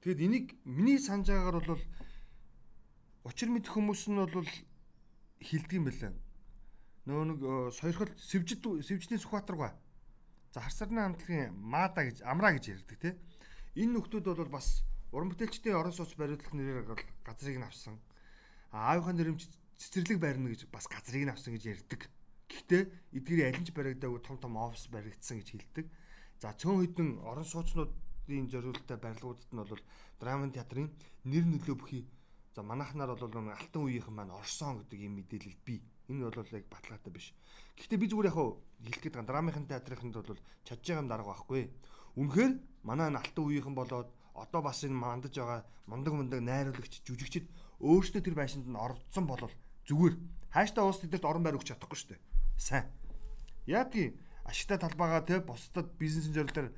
Тэгэд 0.00 0.24
энийг 0.24 0.46
миний 0.64 0.96
санаж 0.96 1.28
байгаагаар 1.28 1.68
бол 1.68 1.84
учир 3.28 3.52
мэдэх 3.52 3.76
хүмүүс 3.76 4.08
нь 4.08 4.24
бол 4.24 4.48
хилдэг 5.44 5.76
юм 5.76 5.84
байна. 5.84 6.16
Нөө 7.04 7.24
нэг 7.28 7.38
э, 7.44 7.52
сойрхол 7.76 8.12
сэвжид 8.16 8.64
сэвжний 8.64 9.20
Сүхбаатар 9.20 9.56
гоо. 9.60 9.72
За 10.54 10.64
харсарны 10.64 11.02
хамтлагийн 11.02 11.52
Маада 11.52 12.08
гэж 12.08 12.24
Амраа 12.24 12.56
гэж 12.56 12.72
ярьдаг 12.72 12.98
тий. 12.98 13.14
Энэ 13.76 14.00
нөхдүүд 14.00 14.32
бол 14.32 14.48
бас 14.48 14.80
уран 15.12 15.28
бүтээлчдийн 15.28 15.76
орон 15.76 15.92
сууц 15.92 16.16
бариудлах 16.16 16.56
нэрээр 16.56 16.88
газрыг 17.20 17.58
нь 17.58 17.68
авсан. 17.68 18.00
Аавынхаа 18.72 19.12
нэрмж 19.12 19.50
цэцэрлэг 19.82 20.18
барина 20.22 20.54
гэж 20.54 20.70
бас 20.70 20.86
газрыг 20.86 21.26
нь 21.26 21.32
авсан 21.34 21.58
гэж 21.58 21.64
ярьдаг. 21.74 22.06
Гэхдээ 22.46 22.82
эдгээр 23.18 23.50
алинч 23.50 23.74
баригдаагүй 23.74 24.22
том 24.22 24.38
том 24.38 24.54
офис 24.54 24.86
баригдсан 24.86 25.42
гэж 25.42 25.48
хэлдэг. 25.50 25.86
За 26.38 26.54
цөөн 26.54 26.86
хэдэн 26.86 27.10
орон 27.26 27.42
сууцнууд 27.42 27.90
энэ 28.30 28.50
зориулалттай 28.54 28.98
барилгуудад 29.02 29.50
нь 29.50 29.58
бол 29.58 29.82
драмын 30.22 30.54
театрын 30.54 30.86
нэр 31.26 31.44
нөлөө 31.50 31.76
бүхий 31.82 32.06
за 32.54 32.62
манайхнаар 32.62 33.18
бол 33.18 33.26
алтан 33.26 33.82
үеийнхэн 33.82 34.14
маань 34.14 34.30
орсон 34.30 34.86
гэдэг 34.86 34.98
юм 35.02 35.18
мэдээлэл 35.18 35.58
бий. 35.66 35.82
Энэ 36.06 36.30
бол 36.30 36.54
яг 36.54 36.66
баталгаатай 36.70 37.12
биш. 37.12 37.34
Гэхдээ 37.74 37.98
би 37.98 38.06
зүгээр 38.06 38.30
яг 38.30 38.38
хэлэх 38.86 39.02
гээд 39.02 39.16
байгаа 39.18 39.30
драмын 39.34 39.66
театрыханд 39.66 40.14
бол 40.14 40.40
чадж 40.62 40.84
байгаа 40.86 41.02
юм 41.02 41.10
дарга 41.10 41.32
байхгүй. 41.34 41.62
Үнэхээр 42.20 42.52
манай 42.86 43.06
энэ 43.10 43.18
алтан 43.18 43.44
үеийнхэн 43.50 43.74
болоод 43.74 44.08
одоо 44.34 44.60
бас 44.62 44.84
энэ 44.84 44.94
мандаж 44.94 45.34
байгаа 45.34 45.64
мундаг 45.90 46.12
мундаг 46.14 46.40
найруулагч 46.44 47.02
жүжигчд 47.06 47.46
өөрсдөө 47.80 48.22
тэр 48.22 48.36
байшинд 48.36 48.68
нь 48.68 48.76
орцсон 48.76 49.26
болол 49.26 49.52
зүгээр 49.88 50.14
хааштай 50.52 50.84
уус 50.84 51.00
тэдэрт 51.02 51.24
орон 51.24 51.42
байр 51.42 51.58
өгч 51.58 51.72
чадахгүй 51.72 51.98
шүү 51.98 52.10
дээ. 52.14 52.20
Сайн. 52.58 52.86
Яагаад 53.66 54.14
ашигтай 54.44 54.78
талбайгаа 54.78 55.22
те 55.26 55.40
бусдад 55.40 55.94
бизнесийн 55.98 56.34
зорилтоор 56.34 56.68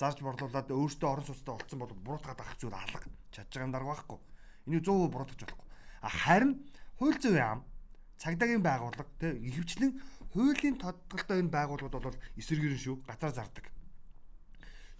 зарж 0.00 0.18
борлуулад 0.24 0.68
өөртөө 0.72 1.08
орон 1.10 1.26
сууцтай 1.28 1.52
болцсон 1.52 1.78
бол 1.78 1.92
буруутгаад 1.92 2.40
авах 2.40 2.56
зүйл 2.56 2.72
алга 2.72 3.04
чадж 3.30 3.52
байгаа 3.52 3.68
юм 3.68 3.74
дарга 3.74 3.92
байхгүй. 3.92 4.18
Энийг 4.66 4.84
100% 4.84 5.12
буруутгах 5.12 5.38
болохгүй. 5.40 5.66
А 6.00 6.08
харин 6.08 6.52
хууль 6.96 7.20
зүйн 7.20 7.40
ам 7.40 7.60
цагдаагийн 8.16 8.64
байгууллага 8.64 9.08
тэг 9.20 9.36
ихэвчлэн 9.44 9.92
хуулийн 10.32 10.76
тодголтой 10.80 11.38
энэ 11.40 11.52
байгууллагууд 11.52 12.04
бол 12.04 12.18
эсэргээрэн 12.40 12.80
шүү 12.80 12.96
газар 13.04 13.32
зардаг. 13.36 13.66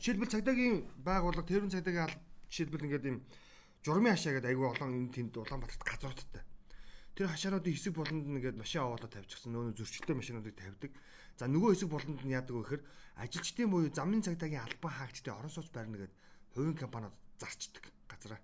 Жишээлбэл 0.00 0.32
цагдаагийн 0.32 0.76
байгууллага 1.00 1.48
тэрүүн 1.48 1.72
цагдаагийн 1.72 2.12
жишээлбэл 2.52 2.84
ингээд 2.84 3.08
юм 3.08 3.18
журмын 3.84 4.16
хашаа 4.16 4.36
гэдэг 4.36 4.52
айгүй 4.52 4.68
олон 4.68 4.90
энэ 4.96 5.12
тэнд 5.16 5.36
Улаанбаатарт 5.36 5.84
газруудтай. 5.84 6.42
Тэр 7.14 7.26
хашаануудын 7.28 7.74
хэсэг 7.74 7.94
болонд 7.94 8.26
нэгээд 8.26 8.56
машин 8.56 8.86
аваалаа 8.86 9.10
тавьчихсан 9.10 9.52
нөө 9.52 9.74
зөрчилтэй 9.76 10.16
машинуудыг 10.16 10.54
тавьдаг. 10.54 10.92
За 11.36 11.50
нөгөө 11.50 11.74
хэсэг 11.74 11.90
болонд 11.90 12.22
нь 12.22 12.32
яадаг 12.32 12.54
вэ 12.54 12.62
гэхээр 12.62 12.82
ажилчдын 13.20 13.68
буюу 13.70 13.90
замын 13.90 14.22
цагдаагийн 14.24 14.64
албан 14.64 14.92
хаагчдын 14.94 15.34
орон 15.34 15.52
сууц 15.52 15.68
барина 15.74 15.98
гэд 16.00 16.14
хувийн 16.54 16.78
компаниуд 16.78 17.14
зарчдаг 17.40 17.84
газараа. 18.08 18.40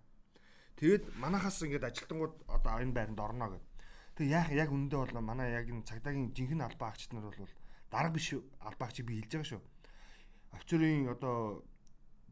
Тэгээд 0.77 1.05
манахаас 1.17 1.63
ингээд 1.63 1.89
ажилтнууд 1.89 2.35
одоо 2.53 2.75
энэ 2.83 2.97
байранд 2.97 3.21
орно 3.21 3.47
гэд. 3.55 3.65
Тэг 4.17 4.27
яах 4.29 4.51
яг 4.53 4.71
үндэ 4.73 4.97
бол 4.97 5.15
манай 5.25 5.53
яг 5.57 5.69
энэ 5.69 5.89
цагдаагийн 5.89 6.33
жинхэнэ 6.37 6.65
албан 6.69 6.89
хаагчид 6.93 7.13
нар 7.13 7.29
бол 7.29 7.53
дарга 7.89 8.13
биш 8.13 8.37
албан 8.61 8.85
хаагчийг 8.85 9.07
би 9.09 9.21
хэлж 9.21 9.33
байгаа 9.33 9.51
шүү. 9.57 9.63
Офицерын 10.57 11.09
одоо 11.15 11.65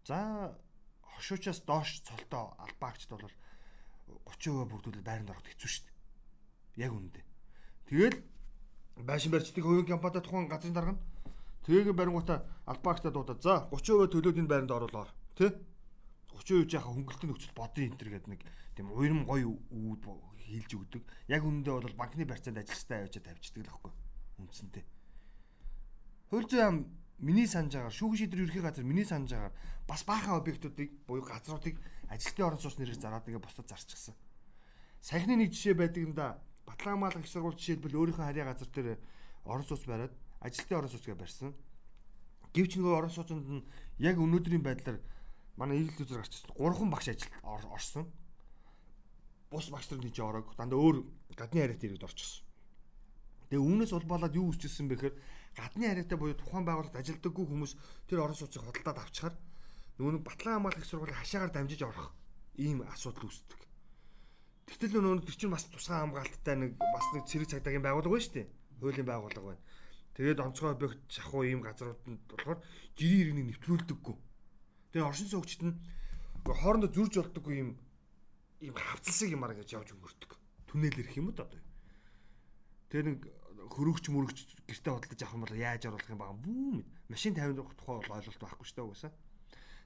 за 0.05 0.19
хошуучаас 1.01 1.61
доош 1.65 2.05
цолтой 2.05 2.45
албан 2.61 2.89
хаагчид 2.91 3.11
бол 3.13 3.29
30% 4.29 4.69
бүрдүүлэл 4.69 5.09
байранд 5.09 5.33
ороход 5.33 5.49
хэцүү 5.49 5.71
шүү. 5.73 5.94
Яг 6.77 6.93
үндэ. 6.93 7.21
Тэгэл 7.87 8.19
байшин 9.03 9.31
барьцдаг 9.33 9.65
хувийн 9.65 9.87
компанитай 9.87 10.23
тухайн 10.23 10.49
газрын 10.49 10.75
дарга 10.75 10.93
нь 10.95 11.03
тэгээгийн 11.67 11.97
барингуудаа 11.97 12.45
албаагчтай 12.67 13.13
дуудаад 13.13 13.41
за 13.43 13.69
30% 13.71 14.11
төлөөд 14.13 14.39
энэ 14.39 14.51
байранд 14.51 14.73
оруулаар 14.75 15.11
тий 15.39 15.51
30% 16.35 16.75
яхаа 16.75 16.93
хөнгөлтөнд 16.93 17.31
нөхцөл 17.31 17.59
бодын 17.59 17.87
энэ 17.91 17.99
төр 17.99 18.11
гэдэг 18.15 18.31
нэг 18.31 18.41
тийм 18.75 18.91
уйрам 18.91 19.23
гоё 19.25 19.55
үүд 19.71 20.03
хийлж 20.45 20.71
өгдөг. 20.77 21.03
Яг 21.31 21.43
үүндээ 21.47 21.75
бол 21.75 21.99
банкны 21.99 22.27
барьцаанд 22.27 22.61
ажилчтай 22.61 23.07
авчиад 23.07 23.25
тавьчихдаг 23.25 23.65
л 23.65 23.71
байхгүй 23.71 23.93
үндсэндээ. 24.43 24.85
Хууль 26.29 26.49
зүйн 26.51 26.67
ам 26.67 26.77
миний 27.19 27.47
санаж 27.47 27.75
агаар 27.79 27.95
шүүх 27.95 28.19
шийдвэр 28.19 28.45
ерхий 28.45 28.61
газар 28.61 28.85
миний 28.85 29.07
санаж 29.07 29.33
агаар 29.33 29.55
бас 29.89 30.05
баахан 30.05 30.37
объектуудыг 30.37 30.91
буюу 31.07 31.25
газруудыг 31.25 31.79
ажилтны 32.11 32.45
орон 32.45 32.61
сууц 32.61 32.77
нэрээр 32.77 33.01
зараад 33.01 33.29
ингээ 33.29 33.41
бусдад 33.41 33.71
зарчихсан. 33.71 34.15
Сахины 35.01 35.37
нэг 35.37 35.55
жишээ 35.55 35.75
байдаг 35.79 36.03
юм 36.03 36.13
да 36.13 36.43
Батлан 36.67 37.01
хамгаалах 37.01 37.25
их 37.25 37.31
сургууль 37.31 37.57
жишээлбэл 37.57 37.99
өөрийнхөө 38.01 38.25
харьяа 38.25 38.49
газар 38.53 38.69
дээр 38.69 38.99
орон 39.45 39.65
сууц 39.65 39.85
бариад 39.85 40.13
ажилтны 40.41 40.77
орон 40.77 40.91
сууцгаа 40.91 41.17
барьсан. 41.17 41.55
Гэвч 42.55 42.73
нөгөө 42.77 42.95
орон 42.99 43.13
сууцнд 43.13 43.47
нь 43.49 43.67
яг 43.99 44.17
өнөөдрийн 44.21 44.65
байдлаар 44.65 44.99
манай 45.57 45.83
ижил 45.83 46.05
үзэр 46.05 46.21
гарч 46.23 46.33
ирсэн. 46.35 46.55
Гурван 46.57 46.91
багш 46.91 47.09
ажил 47.09 47.33
орсон. 47.45 48.07
Бус 49.51 49.69
багш 49.71 49.91
нар 49.91 50.01
тийч 50.01 50.19
ороог 50.21 50.55
дандаа 50.57 50.79
өөр 50.79 50.97
гадны 51.37 51.61
харьяат 51.61 51.85
ирээд 51.85 52.07
орчихсон. 52.07 52.45
Тэгээ 53.51 53.65
үүнээс 53.65 53.93
улбалаад 53.95 54.35
юу 54.35 54.51
үүсчихсэн 54.51 54.89
бэ 54.89 54.97
гэхээр 54.97 55.17
гадны 55.55 55.85
харьяатай 55.87 56.19
буюу 56.19 56.35
тухайн 56.35 56.65
байгууллагад 56.67 57.01
ажилдаггүй 57.01 57.45
хүмүүс 57.47 57.73
тэр 58.09 58.25
орон 58.25 58.39
сууцыг 58.39 58.63
хөдөлтөд 58.67 58.99
авчихаар 58.99 59.35
нөгөө 59.99 60.13
нэг 60.19 60.23
батлан 60.27 60.55
хамгаалах 60.59 60.83
их 60.83 60.91
сургуулийн 60.91 61.21
хашаагаар 61.23 61.53
дамжиж 61.55 61.83
орох 61.87 62.11
ийм 62.59 62.83
асуудал 62.83 63.31
үүсдэг. 63.31 63.64
Тэгтэл 64.65 64.97
нөгөө 64.97 65.29
тэр 65.29 65.37
чинь 65.37 65.53
бас 65.53 65.65
тусгай 65.69 66.01
хамгаалттай 66.01 66.57
нэг 66.57 66.73
бас 66.81 67.07
нэг 67.13 67.25
цэрэг 67.29 67.49
цагдаагийн 67.53 67.85
байгууллага 67.85 68.17
байна 68.17 68.25
шүү 68.25 68.35
дээ. 68.41 68.49
Хуулийн 68.81 69.09
байгууллага 69.09 69.47
байна. 69.53 69.63
Тэгээд 70.15 70.41
онцгой 70.41 70.71
объект 70.73 71.01
шахуу 71.11 71.43
ийм 71.45 71.61
газруудад 71.61 72.01
болохоор 72.31 72.59
жирийн 72.97 73.21
иргэнийг 73.35 73.49
нэвтрүүлдэггүй. 73.61 74.17
Тэгээд 74.95 75.09
оршин 75.11 75.29
суугчид 75.29 75.63
нь 75.69 75.77
хоорондоо 76.47 76.91
зөрж 76.93 77.15
болдоггүй 77.19 77.55
ийм 77.61 77.71
ийм 78.65 78.75
хавцалсыг 78.79 79.35
юмар 79.35 79.53
гэж 79.53 79.75
явж 79.75 79.93
өнгөрдөг. 79.93 80.31
Түнэл 80.71 81.01
ирэх 81.03 81.19
юм 81.19 81.29
уу 81.29 81.37
одоо. 81.37 81.61
Тэгээд 82.89 83.09
нэг 83.11 83.21
хөрөгч 83.75 84.05
мөрөгч 84.09 84.39
гэрте 84.69 84.91
бодлож 84.93 85.21
авах 85.21 85.35
юм 85.35 85.43
бол 85.45 85.57
яаж 85.57 85.83
оруулах 85.89 86.11
юм 86.15 86.21
баа 86.21 86.33
бүү 86.33 86.71
мэд. 86.79 86.89
Машин 87.11 87.35
тавих 87.35 87.59
тухай 87.75 87.99
бол 87.99 88.17
ойлголт 88.17 88.41
байхгүй 88.41 88.67
шүү 88.71 88.77
дээ 88.77 88.87
угаасаа. 88.87 89.13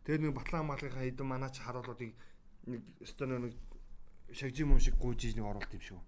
Тэгээд 0.04 0.22
нэг 0.28 0.34
батлан 0.36 0.60
хамгаалгын 0.66 1.02
хэдэн 1.08 1.28
манаач 1.28 1.56
харуулуудыг 1.62 2.12
нэг 2.68 2.82
өстөө 3.00 3.26
нэг 3.32 3.54
шагжим 4.32 4.72
юм 4.72 4.80
шиг 4.80 4.96
гүйж 5.00 5.36
нэг 5.36 5.46
оруулт 5.46 5.72
юм 5.72 5.82
шүү. 5.82 6.00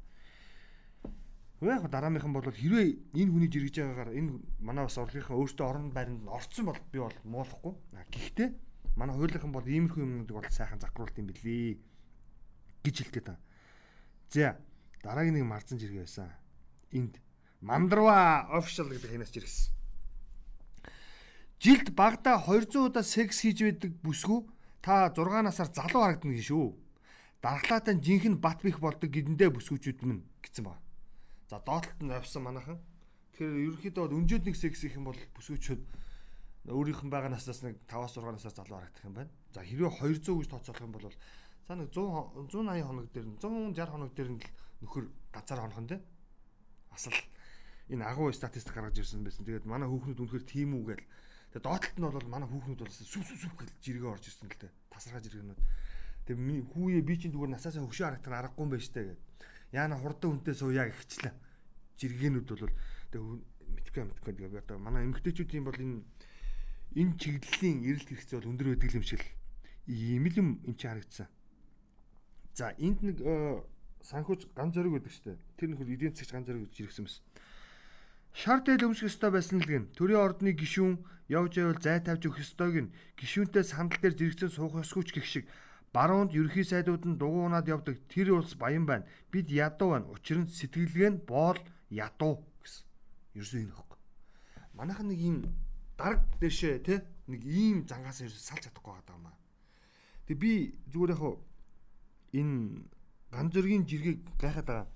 Яг 1.61 1.89
дараамийнхан 1.93 2.33
бол 2.33 2.45
хэрвээ 2.45 3.17
энэ 3.17 3.33
хүний 3.33 3.51
жиргэж 3.53 3.85
байгаагаар 3.85 4.17
энэ 4.17 4.41
манай 4.65 4.85
бас 4.89 4.97
орлогынхаа 4.97 5.37
өөртөө 5.37 5.67
орон 5.69 5.93
байранд 5.93 6.25
орцсон 6.25 6.65
бол 6.73 6.81
би 6.89 6.99
бол 7.05 7.17
муулахгүй. 7.25 7.73
Гэхдээ 8.09 8.49
манай 8.97 9.17
хуулийнхан 9.17 9.53
бол 9.53 9.69
иймэрхүү 9.69 10.01
юмнуудыг 10.01 10.37
бол 10.41 10.49
сайхан 10.49 10.81
закруулт 10.81 11.21
юм 11.21 11.29
билий 11.29 11.81
гэж 12.81 12.97
хэлдэг 13.05 13.25
та. 13.29 13.37
За 14.33 14.57
дараагийн 15.05 15.37
нэг 15.37 15.45
марзан 15.45 15.77
жиргээ 15.77 16.09
байсан. 16.09 16.33
Энд 16.97 17.21
Мандрва 17.61 18.49
official 18.57 18.89
гэдэг 18.89 19.13
хянаас 19.13 19.33
жиргэсэн. 19.37 19.69
Жилд 21.61 21.93
багада 21.93 22.41
200 22.41 22.89
удаа 22.89 23.05
секс 23.05 23.45
хийж 23.45 23.61
байдаг 23.61 23.93
бүсгүй 24.01 24.49
та 24.81 25.13
6 25.13 25.45
насаар 25.45 25.69
залуу 25.69 26.09
харагдана 26.09 26.41
шүү 26.41 26.73
дархлаатай 27.41 27.97
жинхэнэ 27.97 28.37
бат 28.37 28.61
бих 28.61 28.81
болдог 28.81 29.09
гэдэндээ 29.09 29.51
бүсгүүчүүд 29.51 30.05
минь 30.05 30.25
гэсэн 30.45 30.65
ба. 30.69 30.77
За 31.49 31.59
доотлолт 31.65 32.01
нь 32.05 32.13
авсан 32.13 32.45
манайхан. 32.45 32.79
Тэгэхээр 33.33 33.65
ерөнхийдөө 33.65 34.13
өнжөөд 34.13 34.45
нэг 34.45 34.57
секс 34.57 34.85
их 34.85 34.95
юм 35.01 35.09
бол 35.09 35.21
бүсгүүчүүд 35.35 35.83
өөрийнх 36.69 37.03
нь 37.03 37.13
байгаа 37.13 37.33
наснаас 37.33 37.65
нэг 37.65 37.81
5-6 37.89 38.21
наснаас 38.29 38.55
залуу 38.55 38.77
харагдах 38.77 39.05
юм 39.09 39.17
байна. 39.17 39.33
За 39.57 39.65
хэрвээ 39.65 40.21
200 40.21 40.37
гэж 40.37 40.49
тооцоолох 40.53 40.85
юм 40.85 40.93
бол 40.93 41.09
за 41.09 41.73
нэг 41.75 41.89
100 41.89 42.53
180 42.53 42.85
хоног 42.85 43.07
дээр 43.09 43.27
160 43.41 43.89
хоног 43.89 44.11
дээр 44.13 44.31
нь 44.37 44.41
л 44.45 44.49
нөхөр 44.85 45.05
газар 45.33 45.61
хонох 45.65 45.81
нь 45.81 45.89
те. 45.89 45.97
Асал 46.93 47.17
энэ 47.89 48.05
агуу 48.05 48.29
статистик 48.37 48.77
гаргаж 48.77 49.01
ирсэн 49.01 49.25
байсан. 49.25 49.49
Тэгээд 49.49 49.65
манай 49.65 49.89
хүүхнүүд 49.89 50.21
үнэхээр 50.21 50.45
тийм 50.45 50.77
үү 50.77 50.85
гээл. 50.93 51.07
Тэгээд 51.57 51.65
доотлолт 51.65 51.97
нь 51.97 52.05
бол 52.05 52.29
манай 52.29 52.49
хүүхнүүд 52.53 52.81
бол 52.85 52.93
сүв 52.93 53.25
сүв 53.25 53.39
сүв 53.41 53.53
гэж 53.57 53.71
жиргээ 53.81 54.13
орж 54.13 54.25
ирсэн 54.29 54.53
л 54.53 54.61
те. 54.61 54.69
Тасархаа 54.93 55.25
жиргээнүүд. 55.25 55.61
Тэгээ 56.31 56.71
хүүе 56.71 57.03
би 57.03 57.15
чинь 57.19 57.35
зүгээр 57.35 57.59
насаасаа 57.59 57.83
хөвшөө 57.83 58.07
харагдах 58.07 58.39
аргагүй 58.39 58.63
юм 58.63 58.71
байна 58.71 58.87
штэ 58.87 59.03
гэд. 59.03 59.21
Яана 59.75 59.99
хурдан 59.99 60.39
үнтэй 60.39 60.55
сууя 60.55 60.87
гихчлээ. 60.87 61.35
Жиргэнүүд 61.99 62.47
бол 62.47 62.71
тэгээ 63.11 63.27
мэдхгүй 63.75 64.03
мэдхгүй 64.07 64.33
тэгээ 64.39 64.63
одоо 64.63 64.79
манай 64.79 65.11
эмгтээчүүдийн 65.11 65.67
бол 65.67 65.75
энэ 65.75 66.07
энэ 66.95 67.19
чиглэлийн 67.19 67.83
эрэлт 67.83 68.09
хэрэгцээ 68.15 68.39
бол 68.39 68.51
өндөр 68.55 68.79
байдаг 68.79 68.95
юм 68.95 69.03
шиг 69.03 69.23
ийм 69.91 70.23
л 70.31 70.39
юм 70.39 70.49
энэ 70.71 70.79
чи 70.79 70.87
харагдсан. 70.87 71.27
За 72.55 72.79
энд 72.79 73.03
нэг 73.03 73.19
э, 73.27 73.59
санхүүж 74.07 74.55
ган 74.55 74.71
зориг 74.71 75.03
байдаг 75.03 75.11
штэ. 75.11 75.35
Тэр 75.59 75.75
нөхөр 75.75 75.91
эдийн 75.99 76.15
засгч 76.15 76.31
ган 76.31 76.47
зориг 76.47 76.71
гэж 76.71 76.95
иргсэн 76.95 77.11
мэс. 77.11 77.19
Шар 78.39 78.63
дээл 78.63 78.87
өмсөх 78.87 79.11
ёстой 79.11 79.35
байсан 79.35 79.59
л 79.59 79.67
гэн. 79.67 79.91
Төрийн 79.99 80.23
ордны 80.23 80.55
гишүүн 80.55 81.03
явж 81.27 81.59
байвал 81.59 81.83
зай 81.83 81.99
тавьж 81.99 82.23
өгөх 82.31 82.47
ёстойг 82.47 82.87
нь 82.87 82.93
гишүүнтэй 83.19 83.67
сандал 83.67 83.99
дээр 83.99 84.15
зэрэгцэн 84.15 84.51
суух 84.55 84.79
ёсгүй 84.79 85.03
ч 85.07 85.11
гэх 85.19 85.27
шиг 85.27 85.45
баруунд 85.93 86.35
ерхий 86.35 86.65
сайдууд 86.65 87.05
нь 87.07 87.19
дугуунаад 87.19 87.67
явдаг 87.67 87.99
тэр 88.07 88.39
улс 88.39 88.55
баян 88.55 88.87
байна. 88.87 89.07
Бид 89.31 89.51
ядуу 89.51 89.91
байна. 89.95 90.07
Учир 90.11 90.39
нь 90.39 90.49
сэтгэлгээ 90.49 91.11
нь 91.11 91.23
боол 91.27 91.59
ядуу 91.91 92.47
гэсэн. 92.63 92.85
Ерөөсөө 93.35 93.61
энэ 93.65 93.75
хөөх. 93.75 93.99
Манайхан 94.79 95.09
нэг 95.11 95.21
юм 95.21 95.37
дараг 95.99 96.23
дэшээ 96.39 96.79
те 96.87 96.95
нэг 97.27 97.43
ийм 97.43 97.87
зангаас 97.91 98.23
ерөөсөө 98.23 98.47
салж 98.47 98.63
чадахгүй 98.71 98.95
байгаа 98.95 99.19
юм 99.19 99.27
аа. 99.27 99.39
Тэг 100.27 100.37
би 100.39 100.79
зүгээр 100.95 101.13
яг 101.19 101.23
энэ 102.39 102.87
ган 103.35 103.47
зөргийн 103.51 103.85
жиргэг 103.87 104.19
гайхаад 104.39 104.67
байгаа 104.71 104.89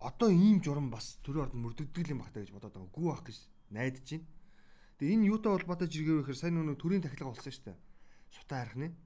одоо 0.00 0.30
ийм 0.32 0.64
журам 0.64 0.88
бас 0.90 1.20
төрийн 1.20 1.44
орд 1.44 1.54
мөрдөгдөг 1.54 2.08
юм 2.08 2.24
бахтаа 2.24 2.40
гэж 2.40 2.52
бодоод 2.56 2.72
байгаа. 2.72 2.96
Гүү 2.96 3.08
ах 3.12 3.22
гэж 3.28 3.36
найдаж 3.68 4.08
байна. 4.08 4.24
Тэгээ 4.96 5.14
энэ 5.16 5.28
юутай 5.28 5.52
холбоотой 5.52 5.88
жиргээ 5.92 6.16
вэ 6.16 6.22
гэхээр 6.24 6.40
сайн 6.40 6.56
нүг 6.56 6.80
төрийн 6.80 7.04
тахилга 7.04 7.28
болсон 7.28 7.52
шүү 7.52 7.64
дээ. 7.68 7.78
Сутаа 8.32 8.58
харахны. 8.64 8.96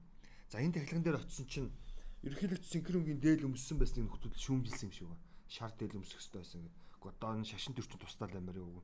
За 0.49 0.61
энэ 0.61 0.73
тахилган 0.77 1.03
дээр 1.03 1.19
очисон 1.21 1.47
чинь 1.49 1.69
ерөнхийлөгч 2.21 2.65
синхронгийн 2.69 3.19
дээл 3.21 3.49
өмссөн 3.49 3.77
байсныг 3.81 4.05
нөхдөд 4.05 4.37
шүүмжилсэн 4.37 4.89
юм 4.89 4.93
шиг 4.93 5.07
ба. 5.09 5.17
Шар 5.49 5.71
дээл 5.73 5.97
өмсөх 5.97 6.21
хэрэгтэй 6.21 6.41
байсан 6.41 6.61
гэдэг. 6.61 6.81
Гэхдээ 7.01 7.13
одоо 7.17 7.31
энэ 7.33 7.49
шашин 7.49 7.73
төрчин 7.73 7.99
тусдаа 8.01 8.29
лаймаар 8.29 8.57
юу. 8.61 8.81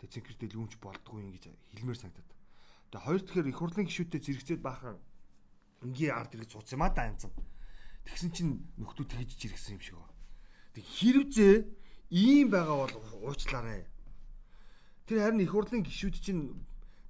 Тэгээ 0.00 0.12
цэнхэр 0.12 0.36
дээл 0.36 0.60
өмч 0.60 0.72
болдгүй 0.80 1.20
юм 1.24 1.30
гэж 1.32 1.44
хэлмээр 1.52 2.00
санагдаад. 2.00 2.30
Тэгээ 2.92 3.06
хоёр 3.08 3.20
дахь 3.24 3.48
их 3.48 3.58
хурлын 3.60 3.86
гишүүдэд 3.88 4.24
зэрэгцээд 4.24 4.60
баахан 4.60 4.96
ингийн 5.80 6.12
ард 6.12 6.32
ирэх 6.36 6.52
цуц 6.52 6.72
юм 6.72 6.84
а 6.84 6.92
да 6.92 7.08
янзан. 7.08 7.32
Тэгсэн 8.04 8.30
чинь 8.36 8.52
нөхдөө 8.76 9.06
тэгж 9.08 9.30
жиргсэн 9.36 9.76
юм 9.76 9.82
шиг 9.82 9.96
ба. 9.96 10.08
Тэг 10.76 10.84
хэрвзээ 10.84 11.54
ийм 12.12 12.52
байгаа 12.52 12.76
бол 12.84 12.94
уучлаарай. 13.32 13.88
Тэр 15.06 15.18
харин 15.24 15.40
их 15.40 15.52
хурлын 15.52 15.84
гишүүд 15.84 16.16
чинь 16.20 16.52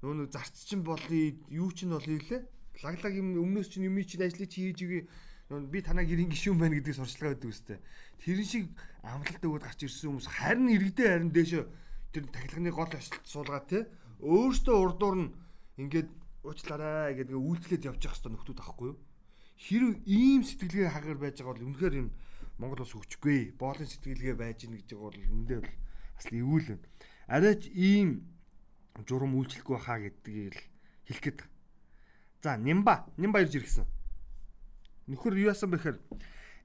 нөө 0.02 0.30
зарц 0.30 0.66
чинь 0.66 0.86
болъё 0.86 1.34
юу 1.50 1.70
чинь 1.74 1.90
болъё 1.90 2.18
лээ. 2.18 2.42
Лаглаг 2.80 3.12
юм 3.12 3.36
өмнөөс 3.36 3.68
чинь 3.68 3.86
юм 3.90 4.00
чинь 4.00 4.24
ажлыг 4.24 4.48
чи 4.48 4.72
хийж 4.72 4.80
игээ 4.80 5.02
би 5.68 5.78
танаа 5.84 6.08
гэрийн 6.08 6.32
гишүүн 6.32 6.56
байна 6.56 6.80
гэдэг 6.80 6.96
сурчлага 6.96 7.36
өгдөг 7.36 7.52
үстэй. 7.52 7.78
Тэрэн 8.24 8.48
шиг 8.48 8.64
амлалт 9.04 9.44
өгöd 9.44 9.64
гарч 9.68 9.84
ирсэн 9.84 10.08
хүмүүс 10.16 10.28
харин 10.32 10.72
иргэдээ 10.72 11.08
харин 11.12 11.32
дээшөө 11.36 11.64
тэр 12.16 12.24
тахилганы 12.32 12.70
гол 12.72 12.88
ажилт 12.88 13.24
суулгаад 13.28 13.66
те 13.68 13.78
өөртөө 14.24 14.76
урдуур 14.80 15.16
нь 15.20 15.32
ингээд 15.76 16.08
уучлаарай 16.46 17.12
гэдэг 17.20 17.36
үйлчлээд 17.36 17.86
явчих 17.90 18.12
хэвээр 18.16 18.32
нөхдүүд 18.32 18.60
ахгүй 18.64 18.88
юу? 18.94 18.98
Хэрв 19.60 19.90
ийм 20.08 20.40
сэтгэлгээ 20.42 20.88
хагаар 20.90 21.18
байж 21.20 21.36
байгаа 21.38 21.52
бол 21.54 21.66
үнэхээр 21.68 21.94
юм 22.00 22.08
Монгол 22.58 22.82
ус 22.82 22.94
хөгжихгүй. 22.94 23.54
Боолын 23.58 23.88
сэтгэлгээ 23.88 24.34
байж 24.38 24.58
ийн 24.64 24.74
гэж 24.78 24.88
бол 24.98 25.14
үндэ 25.14 25.62
бол 25.62 25.74
бас 26.16 26.26
эвүүл 26.30 26.66
байна. 26.70 26.86
Арайч 27.28 27.62
ийм 27.74 28.08
журам 29.06 29.34
үйлчлэхгүй 29.38 29.78
хаа 29.78 29.98
гэдгийг 30.02 30.54
л 30.54 30.62
хэлэх 31.06 31.22
гээд. 31.22 31.40
За, 32.42 32.56
Нимба, 32.56 33.06
Нимба 33.16 33.40
ирж 33.42 33.54
ирсэн. 33.54 33.86
Нөхөр 35.06 35.38
юу 35.38 35.50
яасан 35.54 35.70
бэхээр 35.70 35.98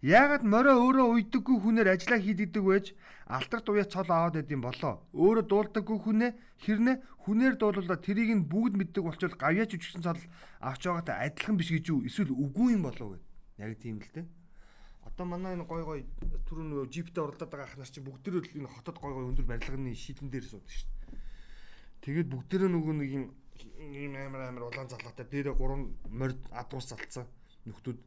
Яагаад 0.01 0.46
морио 0.46 0.77
өөрөө 0.77 1.10
уйдаггүй 1.10 1.57
хүнээр 1.57 1.89
ажиллаа 1.98 2.22
хийдэгдэг 2.22 2.62
байж 2.62 2.93
алтар 3.25 3.62
туяа 3.65 3.89
цол 3.89 4.05
аваад 4.05 4.38
байд 4.38 4.53
юм 4.53 4.62
болоо. 4.62 5.01
Өөрөө 5.17 5.46
дуулдаггүй 5.50 5.98
хүнээ 6.05 6.31
хэрнээ 6.62 6.96
хүнээр 7.25 7.57
дуулуулаад 7.57 8.05
тэрийг 8.05 8.29
нь 8.29 8.46
бүгд 8.46 8.77
мэддэг 8.77 9.01
болчвол 9.01 9.34
гавьяач 9.34 9.74
үчигсэн 9.74 10.05
цол 10.05 10.22
авч 10.62 10.81
байгаатай 10.86 11.17
адилхан 11.34 11.57
биш 11.57 11.74
гэж 11.74 11.86
юу? 11.89 12.05
Эсвэл 12.05 12.29
үгүй 12.29 12.77
юм 12.77 12.86
болов 12.86 13.17
гэд. 13.17 13.25
Яг 13.57 13.74
тийм 13.81 13.98
л 13.98 14.13
дээ. 14.13 14.25
Одоо 15.01 15.25
манай 15.25 15.57
энэ 15.57 15.65
гой 15.65 15.81
гой 15.81 16.00
түр 16.46 16.61
нөгөө 16.61 16.94
джиптэй 16.94 17.22
оролдоод 17.25 17.50
байгаа 17.50 17.66
ах 17.66 17.77
нар 17.81 17.90
чи 17.90 18.01
бүгдээрээ 18.05 18.53
л 18.53 18.57
энэ 18.61 18.70
хотод 18.70 19.01
гой 19.01 19.13
гой 19.18 19.25
өндөр 19.33 19.50
барилгын 19.50 19.98
шийдэн 19.98 20.29
дээр 20.29 20.46
суудаг 20.46 20.70
шүү 20.70 20.90
дээ. 20.94 21.18
Тэгээд 22.05 22.29
бүгдээрээ 22.29 22.70
нөгөө 22.70 22.94
нэг 23.01 23.09
юм 23.18 23.25
ийм 23.65 24.13
амар 24.15 24.41
амар 24.50 24.63
улаан 24.70 24.89
залгаатай 24.89 25.25
дээрээ 25.29 25.55
гурван 25.57 25.98
морд 26.09 26.41
адуус 26.51 26.89
залцсан 26.91 27.25
нөхдүүд. 27.65 28.00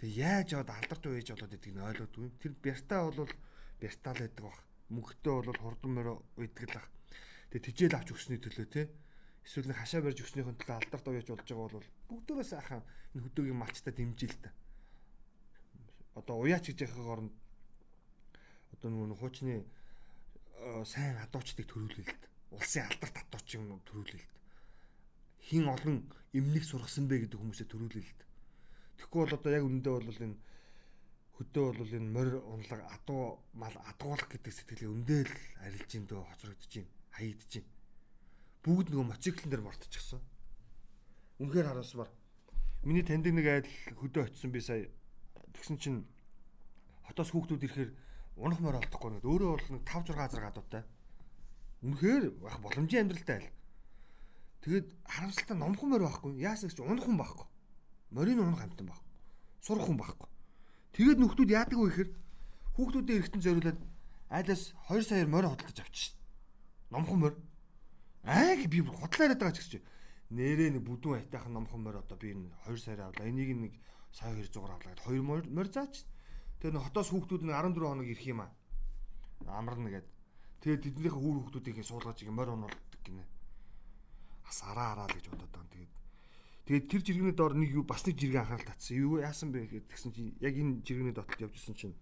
Тэг 0.00 0.10
яаж 0.10 0.48
яваад 0.52 0.70
алдарт 0.74 1.04
үйж 1.06 1.28
болоод 1.32 1.56
идгийг 1.56 1.76
нь 1.76 1.86
ойлгодгүй. 1.88 2.26
Тэр 2.42 2.52
бяртаа 2.64 3.00
бол 3.08 3.32
бяртаал 3.80 4.18
байдаг 4.20 4.44
бах. 4.44 4.60
Мөнхтэй 4.92 5.32
бол 5.32 5.62
хурдан 5.62 5.92
морь 5.94 6.12
үйдэг 6.36 6.66
л 6.68 6.76
бах. 6.76 6.88
Тэг 7.50 7.60
тижэл 7.64 7.96
авч 7.96 8.08
өгсөний 8.12 8.40
төлөө 8.42 8.66
те 8.68 8.82
эсвэл 9.44 9.68
нэг 9.68 9.78
хашаа 9.78 10.02
барьж 10.02 10.22
өгснөхийн 10.22 10.58
төлөө 10.58 10.76
алдарт 10.78 11.06
уяж 11.10 11.26
болж 11.26 11.48
байгаа 11.50 11.68
бол 11.74 11.88
бүгдөөс 12.08 12.50
ахаа 12.54 12.80
энэ 13.14 13.24
хөдөөгийн 13.26 13.58
малчтай 13.58 13.92
дэмжил 13.94 14.36
та 14.38 14.50
одоо 16.14 16.36
уяач 16.38 16.64
гэж 16.70 16.78
яхах 16.86 17.10
оронд 17.14 17.34
одоо 18.74 18.88
нөгөө 18.90 19.18
хуучны 19.18 19.54
э, 19.58 20.84
сайн 20.86 21.18
адуучдыг 21.26 21.66
төрүүлэлт 21.66 22.22
улсын 22.54 22.86
алдарт 22.86 23.16
адуучийг 23.18 23.66
төрүүлэлт 23.88 24.30
хин 25.52 25.68
олон 25.68 26.08
эмнэг 26.32 26.64
сургасан 26.64 27.04
бэ 27.12 27.28
гэдэг 27.28 27.36
хүмүүсээ 27.36 27.68
төрүүлэлт 27.68 28.20
тэгэхгүй 28.96 29.20
бол 29.20 29.36
одоо 29.36 29.52
яг 29.52 29.64
үндэ 29.68 29.90
бол 29.92 30.24
энэ 30.24 30.40
хөдөө 31.36 31.66
бол 31.76 31.92
энэ 31.92 32.08
морь 32.08 32.34
унлаг 32.40 32.80
адуу 32.88 33.44
мал 33.52 33.76
адуулах 33.84 34.32
гэдэг 34.32 34.52
сэтгэлээ 34.56 34.88
өндөө 34.88 35.20
л 35.28 35.34
арилж 35.68 35.90
ин 35.92 36.08
дөө 36.08 36.24
хоцрогдож 36.24 36.72
ин 36.80 36.88
хаягдж 37.12 37.52
ин 37.60 37.66
бүгд 38.64 38.88
нөгөө 38.88 39.10
моциклэн 39.12 39.50
дээр 39.52 39.62
мартчихсан 39.68 40.20
үнэхээр 41.42 41.68
хараасмаар 41.68 42.10
миний 42.82 43.02
таньдаг 43.02 43.32
нэг 43.32 43.46
айл 43.46 43.70
хөдөө 43.94 44.26
очисон 44.26 44.50
би 44.50 44.60
сая. 44.60 44.90
Тэгсэн 45.54 45.78
чинь 45.78 46.00
хотоос 47.06 47.30
хүүхдүүд 47.30 47.62
ирэхээр 47.62 47.90
унах 48.42 48.58
морь 48.58 48.78
олдохгүй 48.82 49.10
нэг 49.18 49.24
өөрөө 49.26 49.50
бол 49.54 49.70
нэг 49.78 49.82
5 49.86 50.10
6 50.10 50.18
газар 50.18 50.42
гадуутай. 50.42 50.82
Үнэхээр 51.86 52.24
байх 52.42 52.58
боломжийн 52.58 53.06
амьдралтай 53.06 53.36
айл. 53.38 53.50
Тэгээд 54.62 54.86
харамсалтай 55.04 55.56
номхон 55.58 55.90
морь 55.90 56.06
байхгүй. 56.06 56.38
Яасан 56.38 56.70
гэж 56.70 56.78
унах 56.80 57.06
хүн 57.06 57.18
байхгүй. 57.18 57.46
Морийг 58.14 58.38
унах 58.38 58.62
амтан 58.62 58.86
байхгүй. 58.86 59.10
Сурах 59.58 59.86
хүн 59.90 59.98
байхгүй. 59.98 60.28
Тэгээд 60.94 61.18
нөхдүүд 61.18 61.50
яадаг 61.50 61.78
вэ 61.78 61.86
гэхээр 61.90 62.10
хүүхдүүдээ 62.78 63.16
эргэтэн 63.18 63.42
зориулаад 63.42 63.80
айлаас 64.30 64.62
2 64.86 65.02
саяар 65.02 65.28
морь 65.28 65.50
хөдөлж 65.50 65.78
авчих. 65.82 66.14
Номхон 66.94 67.18
морь. 67.18 67.36
Аа 68.22 68.54
би 68.54 68.78
худлаараад 68.86 69.40
байгаа 69.42 69.56
ч 69.56 69.66
гэсэн 69.66 69.82
нэрээ 70.30 70.78
нэг 70.78 70.84
бүдүүн 70.86 71.26
айтайхан 71.26 71.52
номхон 71.52 71.82
морь 71.82 71.98
одоо 71.98 72.16
би 72.16 72.32
энэ 72.32 72.48
2 72.70 72.78
саяар 72.78 73.10
авлаа. 73.10 73.26
Энийг 73.26 73.50
нэг 73.52 73.74
сая 74.14 74.32
200 74.32 74.62
авлаа 74.62 74.78
гэд 74.78 75.02
2 75.10 75.20
морь 75.26 75.70
заач. 75.74 76.06
Тэгээ 76.62 76.78
нэг 76.78 76.84
хотоос 76.86 77.08
хүүхдүүд 77.10 77.42
нэг 77.44 77.56
14 77.58 77.82
хоног 77.82 78.06
ирэх 78.06 78.26
юм 78.30 78.40
аа. 78.46 78.52
Амарна 79.48 79.90
гэд. 79.90 80.06
Тэгээ 80.62 80.80
тэднийхээ 80.86 81.18
хүүр 81.18 81.36
хүүхдүүдийн 81.50 81.84
суулгаж 81.84 82.22
ингэ 82.22 82.32
морь 82.32 82.54
онуулдаг 82.54 83.00
гинэ. 83.04 83.24
Бас 84.52 84.60
араа 84.68 84.92
араа 84.92 85.08
л 85.08 85.16
гэж 85.16 85.32
бодоод 85.32 85.48
байгаа. 85.48 85.72
Тэгээд 85.72 85.92
Тэгээд 86.68 86.86
тэр 86.92 87.00
жиргэний 87.00 87.32
доор 87.32 87.56
нэг 87.56 87.72
юу 87.72 87.88
бас 87.88 88.04
нэг 88.04 88.20
жиргээ 88.20 88.44
анхаарал 88.44 88.68
татсан. 88.68 89.00
Юу 89.00 89.24
яасан 89.24 89.48
бэ 89.48 89.64
гэсэн 89.64 90.12
чинь 90.12 90.36
яг 90.44 90.52
энэ 90.52 90.84
жиргэний 90.84 91.16
дотор 91.16 91.40
явжсэн 91.40 91.72
чинь 91.72 91.96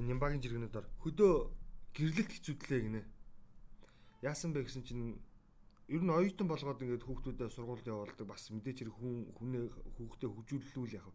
энэ 0.00 0.08
Нямбагийн 0.08 0.40
жиргэний 0.40 0.72
доор 0.72 0.88
хөдөө 1.04 1.52
гэрлэлт 1.92 2.32
хэцүүдлээ 2.32 2.80
гинэ. 2.80 3.02
Яасан 4.24 4.56
бэ 4.56 4.64
гэсэн 4.64 4.88
чинь 4.88 5.20
ер 5.92 6.00
нь 6.00 6.08
оюутан 6.08 6.48
болгоод 6.48 6.80
ингээд 6.80 7.04
хүүхдүүдэд 7.04 7.52
сургуульд 7.52 7.92
явуулдаг 7.92 8.24
бас 8.24 8.48
мэдээч 8.48 8.88
хэрэг 8.88 8.96
хүн 8.96 9.28
хүнээ 9.36 9.64
хүүхдээ 10.00 10.30
хөгжүүлүүлүүл 10.32 10.96
яг. 10.96 11.06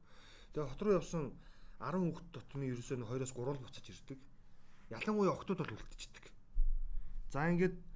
Тэгээ 0.54 0.70
хот 0.78 0.82
руу 0.86 0.94
явсан 1.02 1.34
10 1.82 2.06
хүүхд 2.06 2.28
дотны 2.38 2.70
ерөөсөө 2.70 3.02
2-оос 3.02 3.34
3 3.34 3.50
л 3.50 3.64
буцаж 3.66 3.86
ирдэг. 3.90 4.20
Ялангуяа 4.94 5.34
октод 5.34 5.66
бол 5.66 5.74
үлдчихдэг. 5.74 6.26
За 7.34 7.50
ингээд 7.50 7.87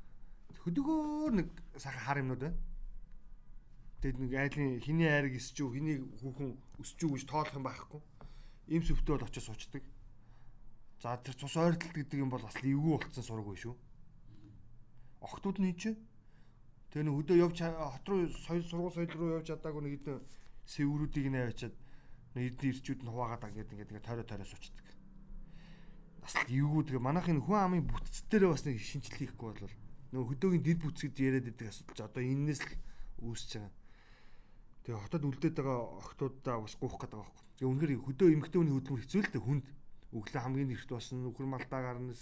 хөдөгөөр 0.60 1.32
нэг 1.40 1.48
сайхан 1.78 2.04
хар 2.04 2.20
юмнууд 2.20 2.42
байна. 2.42 2.60
Тэгээд 4.02 4.20
нэг 4.20 4.32
айлын 4.34 4.80
хиний 4.82 5.08
айрыг 5.08 5.36
эсч 5.38 5.58
үү, 5.62 5.72
хиний 5.78 5.98
хүүхэн 6.20 6.50
өсч 6.82 7.00
үү 7.06 7.12
гэж 7.16 7.24
тоолох 7.30 7.56
юм 7.56 7.66
байхгүй. 7.70 8.02
Им 8.76 8.82
сүвтөө 8.82 9.14
бол 9.16 9.28
очиж 9.30 9.44
суучдаг. 9.46 9.84
За 11.00 11.18
тэр 11.22 11.36
цус 11.38 11.56
ойртолт 11.56 11.94
гэдэг 11.94 12.20
юм 12.20 12.30
бол 12.34 12.42
бас 12.42 12.58
эвгүй 12.60 12.98
болцсон 12.98 13.24
сураг 13.24 13.46
биш 13.46 13.70
үү? 13.70 13.76
Октод 15.22 15.62
нь 15.62 15.78
чинь 15.78 16.02
Тэгээ 16.92 17.08
нэг 17.08 17.16
хөдөө 17.24 17.38
явж 17.40 17.58
хот 17.64 18.06
руу 18.12 18.28
соёл 18.28 18.68
сургууль 18.68 18.92
соёл 18.92 19.16
руу 19.16 19.36
явж 19.40 19.48
чадаагүй 19.48 19.82
нэг 19.88 19.94
хэдэн 20.04 20.20
сэврүүдийг 20.68 21.28
нэ 21.32 21.40
авчиад 21.48 21.76
нэг 22.36 22.44
хэдэн 22.52 22.68
ирчүүд 22.68 23.00
нь 23.08 23.12
хуваагаад 23.16 23.48
ингээд 23.48 23.72
ингээд 23.72 23.92
ингээд 23.96 24.08
тойроо 24.12 24.28
тойроо 24.28 24.48
сучдаг. 24.52 24.88
Бас 26.20 26.36
эвгүй 26.52 26.84
тэгээ 26.84 27.00
манайхын 27.00 27.40
хүн 27.48 27.64
амын 27.64 27.88
бүтц 27.88 28.28
дээр 28.28 28.52
бас 28.52 28.68
нэг 28.68 28.84
шинжил 28.84 29.16
хийхгүй 29.16 29.56
бол 29.56 29.72
нөгөө 30.12 30.28
хөдөөгийн 30.36 30.66
дид 30.68 30.80
бүтц 30.84 31.00
гэж 31.08 31.16
яриад 31.24 31.46
байдаг 31.48 31.68
асуудал 31.72 32.08
одоо 32.12 32.24
энээс 32.24 32.62
л 32.68 32.74
үүсэж 33.24 33.52
байгаа. 33.64 33.74
Тэгээ 34.84 35.04
хотод 35.08 35.24
үлдээд 35.24 35.56
байгаа 35.56 35.80
охтуудаа 36.04 36.58
бас 36.60 36.76
гуух 36.76 36.96
гээд 37.00 37.14
байгаа 37.16 37.32
байхгүй. 37.32 37.48
Тэгээ 37.56 37.72
үнэхээр 37.72 38.06
хөдөө 38.06 38.28
эмгтэн 38.36 38.60
хүний 38.60 38.76
хөдөлмөр 38.76 39.04
хэцүү 39.06 39.22
л 39.22 39.32
дээ 39.32 39.44
хүнд. 39.46 39.66
Өглөө 40.12 40.42
хамгийн 40.44 40.74
эрт 40.76 40.90
басна, 40.92 41.18
нөхөр 41.22 41.48
малтаа 41.48 41.82
гарнас. 41.86 42.22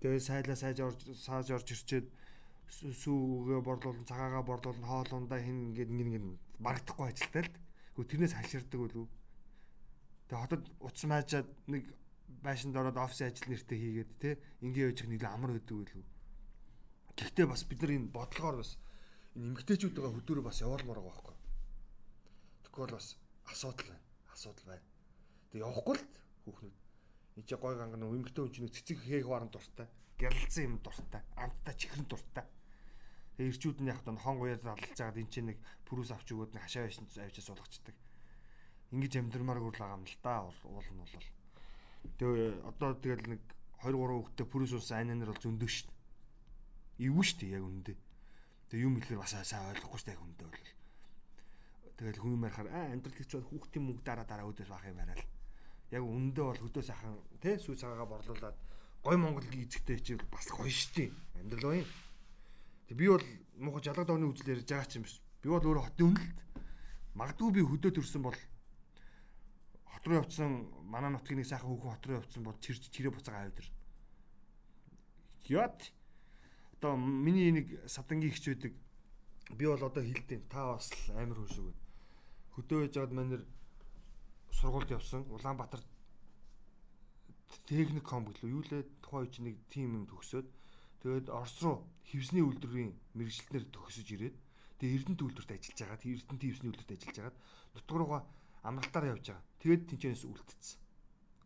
Тэгээ 0.00 0.22
сайлаа 0.22 0.56
сайж 0.56 0.78
орж 0.80 1.00
сааж 1.18 1.46
орж 1.52 1.68
ирчээд 1.74 2.06
сүүгээ 2.72 3.60
борлуулан 3.60 4.06
цагаагаа 4.08 4.42
борлуулан 4.46 4.88
хоолундаа 4.88 5.40
хин 5.44 5.74
ингээд 5.74 5.90
ингэ 5.92 6.04
ингэ 6.08 6.20
барагдахгүй 6.64 7.06
ажилтай 7.10 7.42
л. 7.44 7.52
Хөө 7.98 8.04
тэрнээс 8.08 8.34
хаширдаг 8.38 8.80
үлээ. 8.80 9.06
Тэгээ 10.30 10.40
хотод 10.40 10.62
утас 10.80 11.04
маажаад 11.04 11.48
нэг 11.68 11.84
байшинд 12.40 12.76
ороод 12.76 12.96
офисын 12.96 13.28
ажил 13.28 13.48
нэртэй 13.52 13.78
хийгээд 13.78 14.10
те 14.22 14.30
ингээ 14.64 14.86
явж 14.88 14.98
их 15.04 15.08
нэг 15.12 15.22
амар 15.28 15.58
өдөг 15.60 15.76
үлээ. 15.84 16.13
Гэхдээ 17.14 17.46
бас 17.46 17.62
бид 17.62 17.80
нар 17.82 17.92
энэ 17.94 18.10
бодлогоор 18.10 18.56
бас 18.58 18.74
энэ 19.38 19.54
эмгтээчүүдээ 19.54 20.02
хөдөөрөө 20.14 20.44
бас 20.46 20.58
явуулмаар 20.66 20.98
байгаа 20.98 21.14
байхгүй. 21.14 21.36
Тэгвэл 22.66 22.96
бас 22.98 23.08
асуудал 23.46 23.86
байна. 23.86 24.02
Асуудал 24.34 24.66
байна. 24.66 24.86
Тэг 25.50 25.60
явахгүй 25.62 25.94
л 25.94 26.04
хүүхнүүд. 26.44 26.76
Энд 27.38 27.46
чи 27.46 27.54
гой 27.54 27.74
ганган 27.78 28.02
эмгтээ 28.02 28.42
хүн 28.42 28.54
чинь 28.54 28.74
цэцэг 28.74 28.98
хээх 28.98 29.30
баран 29.30 29.50
дуртай. 29.50 29.86
Гэрэлцсэн 30.18 30.64
юм 30.66 30.74
дуртай. 30.82 31.22
Амттай 31.38 31.74
чихрэн 31.78 32.06
дуртай. 32.10 32.46
Тэг 33.38 33.46
ирчүүд 33.50 33.78
нь 33.82 33.90
яг 33.90 34.02
тон 34.02 34.18
хон 34.18 34.38
гоёор 34.38 34.62
аллаж 34.62 34.94
байгаад 34.94 35.18
эн 35.18 35.30
чинь 35.30 35.54
нэг 35.54 35.58
пүрүүс 35.86 36.14
авч 36.14 36.34
өгөөд 36.34 36.54
нэг 36.54 36.62
хашаа 36.66 36.86
байшин 36.86 37.06
авчиж 37.06 37.46
суулгачдаг. 37.46 37.94
Ингиж 38.94 39.18
амьдрмааргүй 39.18 39.70
л 39.74 39.78
байгаа 39.82 39.98
юм 39.98 40.06
л 40.06 40.18
да 40.22 40.46
уул 40.46 40.86
нь 40.86 41.02
бол. 41.02 41.26
Тэгээ 42.18 42.62
одоо 42.62 42.90
тэгэл 42.94 43.26
нэг 43.38 43.42
2 43.82 43.90
3 43.90 43.98
хүүхдтэй 43.98 44.46
пүрүүс 44.46 44.72
уусан 44.78 44.98
айнаар 45.02 45.34
бол 45.34 45.42
зөндөө 45.42 45.66
шүү 45.66 45.86
дээ. 45.90 45.93
Ивгүй 46.98 47.24
шүү 47.26 47.38
дээ 47.42 47.56
яг 47.58 47.64
үндэ. 47.66 47.94
Тэгээ 48.70 48.86
юм 48.86 48.94
хэлэхээр 49.02 49.22
бас 49.22 49.34
сайн 49.34 49.66
ойлгохгүй 49.74 49.98
шүү 49.98 50.08
дээ 50.10 50.16
яг 50.18 50.22
үндэ 50.22 50.44
бол. 50.46 50.66
Тэгэл 51.94 52.20
хүн 52.22 52.34
юм 52.34 52.46
ярахаар 52.46 52.68
аа 52.70 52.86
амьдрал 52.94 53.18
гэж 53.18 53.30
бол 53.34 53.48
хүүхдийн 53.50 53.84
мөнгө 53.86 54.02
дараа 54.02 54.26
дараа 54.26 54.50
өдөөс 54.50 54.70
бах 54.70 54.86
юм 54.86 54.98
яриа 55.02 55.18
л. 55.18 55.26
Яг 55.94 56.02
үндэ 56.02 56.40
бол 56.42 56.60
хөдөө 56.62 56.82
сайхан 56.82 57.14
тий 57.38 57.54
сүү 57.58 57.74
цагаагаа 57.78 58.08
борлуулад 58.10 58.56
гой 59.04 59.16
Монголгийн 59.18 59.66
эзэгтэй 59.66 59.98
чи 60.02 60.12
бас 60.30 60.46
гоё 60.50 60.70
шүү 60.70 60.92
дээ. 60.94 61.10
Амьдрал 61.38 61.66
гоё 61.70 61.82
юм. 61.82 61.90
Тэг 62.88 62.96
би 62.98 63.06
бол 63.10 63.26
муухай 63.58 63.82
жалгад 63.86 64.10
оны 64.10 64.26
үзэл 64.26 64.54
ярьж 64.54 64.66
байгаа 64.66 64.88
ч 64.90 64.98
юм 64.98 65.04
биш. 65.06 65.22
Би 65.38 65.48
бол 65.50 65.62
өөрөө 65.62 65.84
хотын 65.86 66.08
үнэлт. 66.14 66.38
Магадгүй 67.14 67.50
би 67.54 67.62
хөдөө 67.62 67.92
төрсэн 67.94 68.22
бол 68.26 68.38
хот 69.86 70.04
руу 70.08 70.18
явцсан 70.18 70.50
манай 70.82 71.10
нутгийн 71.14 71.38
нэг 71.40 71.48
сайхан 71.48 71.70
хүүхэн 71.70 71.92
хот 71.94 72.06
руу 72.10 72.18
явцсан 72.18 72.42
бол 72.42 72.58
чирж 72.58 72.90
чирээ 72.90 73.12
буцаага 73.14 73.46
аваад 73.46 73.60
ир. 73.62 73.68
Яат. 75.46 75.80
Одоо 76.84 77.00
миний 77.00 77.48
нэг 77.48 77.88
садангийн 77.88 78.28
ихч 78.28 78.44
байдаг. 78.44 78.76
Би 79.56 79.64
бол 79.64 79.80
одоо 79.80 80.04
хилдэн 80.04 80.44
та 80.52 80.76
бас 80.76 80.92
амар 81.16 81.40
хүн 81.40 81.48
шиг 81.48 81.64
байна. 81.64 81.80
Хөдөө 82.52 82.78
байж 82.84 82.92
байгаад 82.92 83.16
манер 83.16 83.42
сургуульд 84.52 84.92
явсан. 84.92 85.24
Улаанбаатар 85.32 85.80
техником 87.64 88.28
гэлөө 88.28 88.50
юу 88.52 88.60
лээ 88.68 88.84
тухайн 89.00 89.24
үе 89.24 89.40
нэг 89.48 89.56
тим 89.72 89.96
юм 89.96 90.04
төгсөөд 90.12 90.44
тэгээд 91.00 91.32
Орос 91.32 91.56
руу 91.64 91.88
хевсний 92.04 92.44
үйлдвэрийн 92.44 92.92
мэрэгчлэнээр 93.16 93.64
төгсөж 93.72 94.08
ирээд 94.12 94.36
тэгээд 94.76 95.08
Эрдэнэт 95.08 95.24
үйлдвэрт 95.24 95.56
ажиллаж 95.56 95.80
байгаа. 95.80 96.02
Тэгээд 96.04 96.20
Эрдэнэт 96.20 96.44
хевсний 96.44 96.68
үйлдвэрт 96.68 96.92
ажиллаж 96.92 97.16
хагаад 97.16 97.36
нутгаруугаа 97.80 98.22
амралтаараа 98.60 99.12
явж 99.16 99.24
байгаа. 99.32 99.48
Тэгээд 99.64 99.88
тэнцэнээс 99.88 100.24
үлдсэн. 100.28 100.78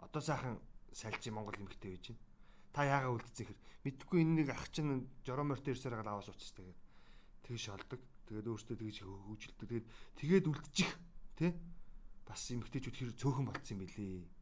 Одоо 0.03 0.18
сайхан 0.18 0.59
сайлж 0.90 1.22
Монгол 1.31 1.55
эмэгтэй 1.62 1.94
байж 1.94 2.11
байна. 2.11 2.28
Та 2.73 2.85
яагаад 2.85 3.23
үлдсэн 3.23 3.47
хэр 3.49 3.59
мэдхгүй 3.85 4.19
энэ 4.23 4.35
нэг 4.45 4.49
ах 4.53 4.69
чинь 4.71 5.09
жороморт 5.25 5.65
ирсээр 5.65 5.99
гал 5.99 6.19
аваас 6.19 6.29
уцс 6.29 6.53
тэгээд 6.53 6.79
тэгж 7.47 7.61
шалдаг. 7.63 8.01
Тэгээд 8.29 8.49
өөртөө 8.49 8.77
тэгж 8.77 8.97
хөвжөлдөг. 9.05 9.69
Тэгээд 9.69 9.87
тэгээд 10.21 10.47
үлдчих 10.53 10.91
тий 11.39 11.51
бас 12.29 12.43
эмэгтэйчүүд 12.53 12.97
хэр 12.97 13.13
цөөхөн 13.17 13.47
болцсон 13.49 13.81
юм 13.81 13.83
бэлээ 13.89 14.39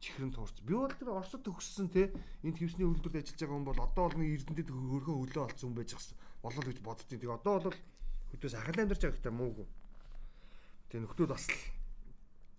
чихрэн 0.00 0.32
туурч. 0.32 0.64
Би 0.64 0.72
бол 0.72 0.88
тэр 0.88 1.12
Оросд 1.12 1.44
төгссөн 1.44 1.92
те 1.92 2.08
энд 2.40 2.56
хевсний 2.56 2.88
үйлдвэрт 2.88 3.20
ажиллаж 3.20 3.36
байгаа 3.36 3.56
хүн 3.60 3.68
бол 3.68 3.80
одоо 3.84 4.04
бол 4.08 4.16
нэг 4.16 4.30
эрдэнэтэд 4.40 4.72
хөрхөн 4.72 5.18
хөлөө 5.28 5.44
олцсон 5.44 5.66
хүн 5.68 5.76
байж 5.76 5.90
гас 5.92 6.08
болол 6.40 6.64
гэж 6.64 6.78
боддtiin. 6.80 7.20
Тэгээ 7.20 7.36
одоо 7.36 7.54
бол 7.68 7.78
хөдөөс 8.32 8.54
ахал 8.56 8.80
амьдарч 8.80 9.02
байгаа 9.04 9.16
гэхдээ 9.20 9.36
муугүй. 9.36 9.66
Тэгээ 10.88 11.04
нөхдүүд 11.04 11.30
бас 11.30 11.44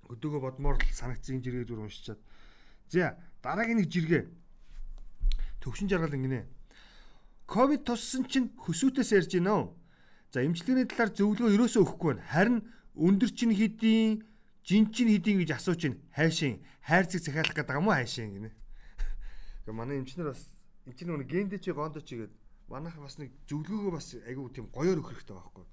хөдөөгөө 0.05 0.41
бодмоор 0.45 0.77
л 0.77 0.93
санагдсан 0.93 1.41
жиргээ 1.41 1.65
зүр 1.65 1.81
уншичаад. 1.81 2.21
За 2.93 3.17
дараагийн 3.41 3.81
нэг 3.81 3.89
жиргээ. 3.89 4.23
Төвшин 5.61 5.87
жаргал 5.87 6.17
ингэнэ. 6.17 6.49
Ковид 7.45 7.85
туссан 7.85 8.25
чинь 8.25 8.49
хөсөөтөөс 8.57 9.11
ярьж 9.13 9.37
гинэ 9.37 9.53
үү? 9.53 9.65
За 10.33 10.41
эмчилгээний 10.41 10.89
талаар 10.89 11.13
зөвлөгөө 11.13 11.53
ерөөсөө 11.53 11.81
өгөхгүй 11.85 12.09
байна. 12.17 12.25
Харин 12.25 12.57
өндөр 12.97 13.29
чин 13.29 13.53
хэдийн 13.53 14.25
жинчин 14.65 15.07
хэдийн 15.13 15.37
гэж 15.45 15.51
асууж 15.53 15.81
байна. 15.85 16.01
Хайшин 16.17 16.65
хайрцаг 16.81 17.21
захиалах 17.21 17.53
гэдэг 17.53 17.77
юм 17.77 17.87
уу 17.91 17.93
хайшин 17.93 18.33
гинэ. 18.33 18.49
Гэхдээ 19.67 19.75
манай 19.77 20.01
эмчнэр 20.01 20.33
бас 20.33 20.49
чинь 20.97 21.13
нэг 21.13 21.29
гендэ 21.29 21.61
чи 21.61 21.71
гондо 21.77 22.01
чи 22.01 22.17
гэдэг 22.17 22.41
манайх 22.71 22.97
бас 22.97 23.19
нэг 23.21 23.29
зөвлөгөөгөө 23.45 23.93
бас 23.93 24.07
айгүй 24.17 24.47
тийм 24.55 24.65
гоёор 24.71 25.03
өгөх 25.03 25.13
хэрэгтэй 25.13 25.35
байхгүй. 25.37 25.65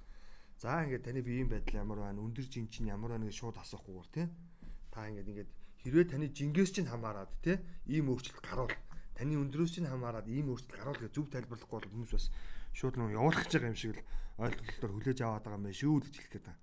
За 0.58 0.82
ингээд 0.82 1.06
таны 1.06 1.22
биеийн 1.22 1.48
байдал 1.48 1.80
ямар 1.80 2.02
байна? 2.02 2.18
Өндөр 2.18 2.44
жинчин 2.50 2.90
ямар 2.90 3.14
байна 3.14 3.30
гэж 3.30 3.38
шууд 3.38 3.56
асуухгүйгээр 3.56 4.08
тий. 4.10 4.26
Та 4.90 5.06
ингээд 5.06 5.30
ингээд 5.30 5.50
хэрвээ 5.86 6.06
таны 6.10 6.26
жингээс 6.34 6.74
чинь 6.74 6.90
хамаарад 6.90 7.30
тий 7.40 7.62
ийм 7.86 8.10
өөрчлөлт 8.10 8.42
гарвал 8.42 8.74
таны 9.18 9.34
өндрөөс 9.34 9.74
чинь 9.74 9.90
хамаарад 9.90 10.30
ийм 10.30 10.54
өөрчлөлт 10.54 10.78
гарвал 10.78 11.02
гэж 11.02 11.10
зөв 11.10 11.26
тайлбарлахгүй 11.26 11.74
бол 11.74 11.90
хүмүүс 11.90 12.12
бас 12.14 12.30
шууд 12.70 12.94
нөө 12.94 13.18
явуулах 13.18 13.42
гэж 13.42 13.52
байгаа 13.58 13.72
юм 13.74 13.78
шиг 13.82 13.98
л 13.98 14.06
ойлголтоор 14.46 14.92
хүлээж 14.94 15.18
аваад 15.26 15.42
байгаа 15.42 15.58
юм 15.58 15.66
байна 15.66 15.80
шүү 15.82 15.94
гэж 15.98 16.14
хэлэх 16.14 16.32
гээд 16.38 16.46
байна. 16.46 16.62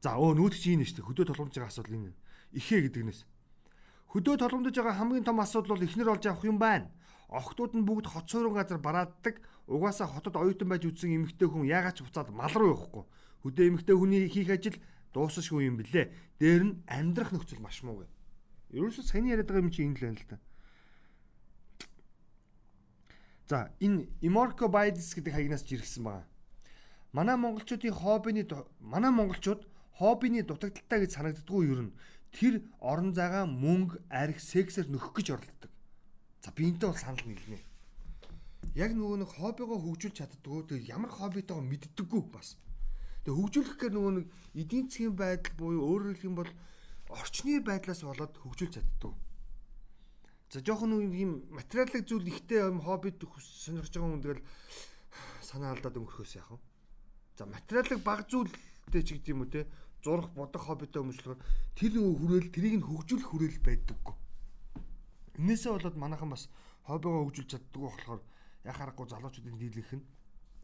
За 0.00 0.16
өө 0.16 0.32
нүүдч 0.40 0.62
ийм 0.64 0.80
нэштэй 0.80 1.04
хөдөө 1.04 1.26
толгомж 1.28 1.52
байгаа 1.52 1.68
асуудал 1.68 1.96
энэ. 2.00 2.16
Ихээ 2.56 2.80
гэдэгнээс. 2.88 3.20
Хөдөө 4.12 4.34
толгомдож 4.40 4.76
байгаа 4.76 4.96
хамгийн 4.96 5.24
том 5.28 5.40
асуудал 5.44 5.76
бол 5.76 5.84
ихнэр 5.84 6.12
олж 6.16 6.24
авах 6.28 6.48
юм 6.48 6.56
байна. 6.56 6.88
Охтууд 7.28 7.72
нь 7.76 7.84
бүгд 7.84 8.06
хот 8.08 8.30
суурин 8.30 8.54
газар 8.54 8.78
барааддаг. 8.78 9.42
Угаасаа 9.66 10.06
хотод 10.06 10.38
оюутан 10.38 10.68
байж 10.70 10.86
үтсэн 10.86 11.12
эмэгтэй 11.18 11.48
хүн 11.50 11.66
яагаад 11.66 11.98
ч 11.98 12.06
буцаад 12.06 12.30
мал 12.30 12.52
руу 12.54 12.72
явахгүй. 12.78 13.04
Хөдөө 13.42 13.64
эмэгтэй 13.68 13.96
хүний 13.96 14.28
хийх 14.30 14.54
ажил 14.54 14.78
дуусахгүй 15.10 15.66
юм 15.66 15.82
блэ. 15.82 16.14
Дээр 16.38 16.62
нь 16.62 16.78
амьдрах 16.86 17.32
нөхцөл 17.34 17.58
маш 17.58 17.82
муу 17.82 18.04
гэ. 18.04 18.08
Ерөөсөө 18.78 19.02
саяны 19.02 19.34
яриад 19.34 19.50
байгаа 19.50 19.66
юм 19.66 19.72
чи 19.74 19.82
энэ 19.82 19.98
л 19.98 20.04
байна 20.04 20.20
л 20.20 20.28
та. 20.30 20.36
За 23.48 23.68
энэ 23.80 24.08
Imorco 24.24 24.72
Bides 24.72 25.12
гэдэг 25.12 25.32
хаягнаас 25.36 25.68
жиргсэн 25.68 26.04
байгаа. 26.04 26.24
Манай 27.12 27.36
монголчуудын 27.36 27.92
хоббины 27.92 28.48
манай 28.80 29.12
монголчууд 29.12 29.68
хоббины 30.00 30.40
дутагдaltaй 30.42 31.04
гэж 31.04 31.12
санагддгүй 31.12 31.62
юу 31.68 31.76
юм. 31.84 31.90
Тэр 32.32 32.64
орон 32.80 33.12
зайгаа 33.12 33.44
мөнгө, 33.44 34.00
арх, 34.08 34.40
сексээр 34.40 34.88
нөхөх 34.88 35.12
гэж 35.12 35.36
оролддог. 35.36 35.70
За 36.40 36.50
би 36.56 36.72
энэтэй 36.72 36.88
бол 36.88 36.96
санал 36.96 37.20
нийлнэ. 37.28 37.60
Яг 38.74 38.90
нөгөө 38.96 39.22
нэг 39.22 39.30
хоббигоо 39.36 39.78
хөгжүүлж 39.78 40.16
чаддгүй. 40.18 40.64
Тэг 40.64 40.88
ямар 40.88 41.12
хоббитойгоо 41.12 41.62
мэддэггүй 41.62 42.22
бас. 42.32 42.56
Тэг 43.28 43.36
хөгжүүлэх 43.36 43.76
гэхээр 43.76 43.94
нөгөө 43.94 44.12
нэг 44.18 44.26
эдийн 44.56 44.88
засгийн 44.88 45.14
байдал 45.14 45.54
буюу 45.54 45.84
өөрөөр 45.84 46.16
хэлэх 46.16 46.26
юм 46.26 46.36
бол 46.40 46.50
орчны 47.12 47.60
байдлаас 47.60 48.02
болоод 48.02 48.34
хөгжүүлж 48.40 48.72
чаддгүй. 48.80 49.12
За 50.54 50.62
жоохон 50.62 51.02
юм 51.02 51.42
материалын 51.50 52.06
зүйл 52.06 52.30
ихтэй 52.30 52.62
юм 52.62 52.78
хоббит 52.78 53.18
сонирхож 53.18 53.90
байгаа 53.90 54.06
хүн 54.06 54.22
тэгэл 54.22 54.42
санаа 55.42 55.74
алдаад 55.74 55.98
өнгөрөхөөс 55.98 56.32
яах 56.38 56.54
вэ? 56.54 56.58
За 57.34 57.42
материалын 57.50 57.98
баг 58.06 58.30
зүйлтэй 58.30 59.02
ч 59.02 59.18
гэдэг 59.18 59.34
юм 59.34 59.42
уу 59.42 59.50
те 59.50 59.66
зурх 60.06 60.30
бодох 60.30 60.62
хоббитой 60.62 61.02
өмчлөхөөр 61.02 61.42
тэр 61.74 61.98
хүрээл 61.98 62.54
тэрийг 62.54 62.74
нь 62.78 62.86
хөгжүүлэх 62.86 63.30
хүрээл 63.34 63.66
байдаггүй. 63.66 64.14
Инээсээ 65.42 65.74
болоод 65.74 65.98
манайхан 65.98 66.30
бас 66.30 66.46
хоббигоо 66.86 67.26
хөгжүүлж 67.26 67.50
чаддгүй 67.50 67.82
болохоор 67.90 68.22
яхаа 68.62 68.94
харахгүй 68.94 69.06
залуучуудын 69.10 69.58
дийлэх 69.58 69.90
нь 69.98 70.06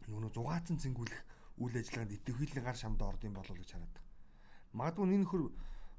нөгөө 0.06 0.30
зугаацсан 0.38 0.78
цэнгүүлэх 0.78 1.18
үйл 1.58 1.74
ажиллагаанд 1.74 2.14
идэвхжүүлэн 2.14 2.62
гар 2.62 2.78
шамд 2.78 3.02
орд 3.02 3.26
юм 3.26 3.34
болов 3.34 3.58
гэж 3.58 3.74
хараад. 3.74 3.96
Магадгүй 4.70 5.02
энэ 5.10 5.26
нөхөр 5.26 5.42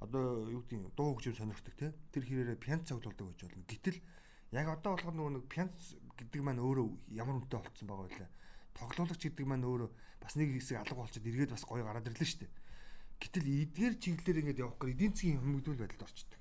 одоо 0.01 0.49
юу 0.49 0.65
гэдэг 0.65 0.97
дуу 0.97 1.13
хөгжим 1.13 1.37
сонирхдаг 1.37 1.75
те 1.77 1.93
тэр 2.09 2.23
хэрээрээ 2.25 2.57
пянц 2.57 2.89
цуглуулдаг 2.89 3.37
гэж 3.37 3.39
болно. 3.45 3.69
Гэтэл 3.69 3.97
яг 4.57 4.67
одоо 4.73 4.97
болохоор 4.97 5.15
нөгөө 5.15 5.33
нэг 5.37 5.45
пянц 5.45 5.77
гэдэг 6.17 6.41
маань 6.41 6.57
өөрөө 6.57 6.87
ямар 7.13 7.37
үнэтэй 7.37 7.61
болцсон 7.61 7.87
байгаа 7.87 8.09
вэ? 8.09 8.27
Тоглоулагч 8.73 9.21
гэдэг 9.21 9.45
маань 9.45 9.67
өөрөө 9.69 9.89
бас 10.17 10.33
нэг 10.35 10.49
хэсэг 10.57 10.81
алга 10.81 10.97
болчиход 10.97 11.29
эргээд 11.29 11.53
бас 11.53 11.63
гоё 11.69 11.85
гараад 11.85 12.09
ирлээ 12.09 12.29
шүү 12.29 12.41
дээ. 12.41 12.53
Гэтэл 13.21 13.45
эдгээр 13.45 13.93
чиглэлээр 14.01 14.41
ингээд 14.41 14.61
явах 14.65 14.77
гэр 14.81 14.93
эдийн 14.97 15.13
засгийн 15.13 15.41
хүмүүдүүл 15.45 15.81
байдалд 15.85 16.05
орчдөг. 16.09 16.39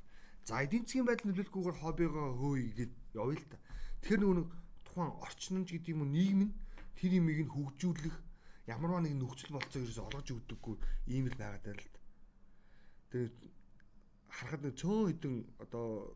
За 0.49 0.65
эдийн 0.65 0.85
засгийн 0.89 1.05
байдал 1.05 1.29
нөлөөлөхгүйгээр 1.29 1.81
хоббигоо 1.85 2.27
хөөе 2.41 2.69
гэд 2.81 2.93
явъя 3.13 3.37
л 3.37 3.49
та. 3.53 3.59
Тэгэхээр 4.01 4.21
нөгөө 4.25 4.47
тухайн 4.89 5.13
орчномж 5.21 5.69
гэдэг 5.69 5.93
юм 5.93 6.01
уу 6.01 6.09
нийгэм 6.09 6.41
нь 6.49 6.53
тэр 6.97 7.13
имийг 7.21 7.41
нь 7.45 7.53
хөгжүүлэх 7.53 8.17
ямарваа 8.73 9.05
нэг 9.05 9.15
нөхцөл 9.21 9.53
болцоо 9.53 9.85
ерөөсө 9.85 10.05
олгож 10.09 10.29
өгдөггүй 10.33 10.77
ийм 11.13 11.29
л 11.29 11.37
байгаад 11.37 11.65
байл 11.69 11.85
л 11.85 11.93
та. 11.93 12.01
Тэгээд 13.13 13.37
харахад 14.31 14.63
нэг 14.65 14.75
цөөн 14.79 15.07
хэдэн 15.11 15.35
одоо 15.59 16.15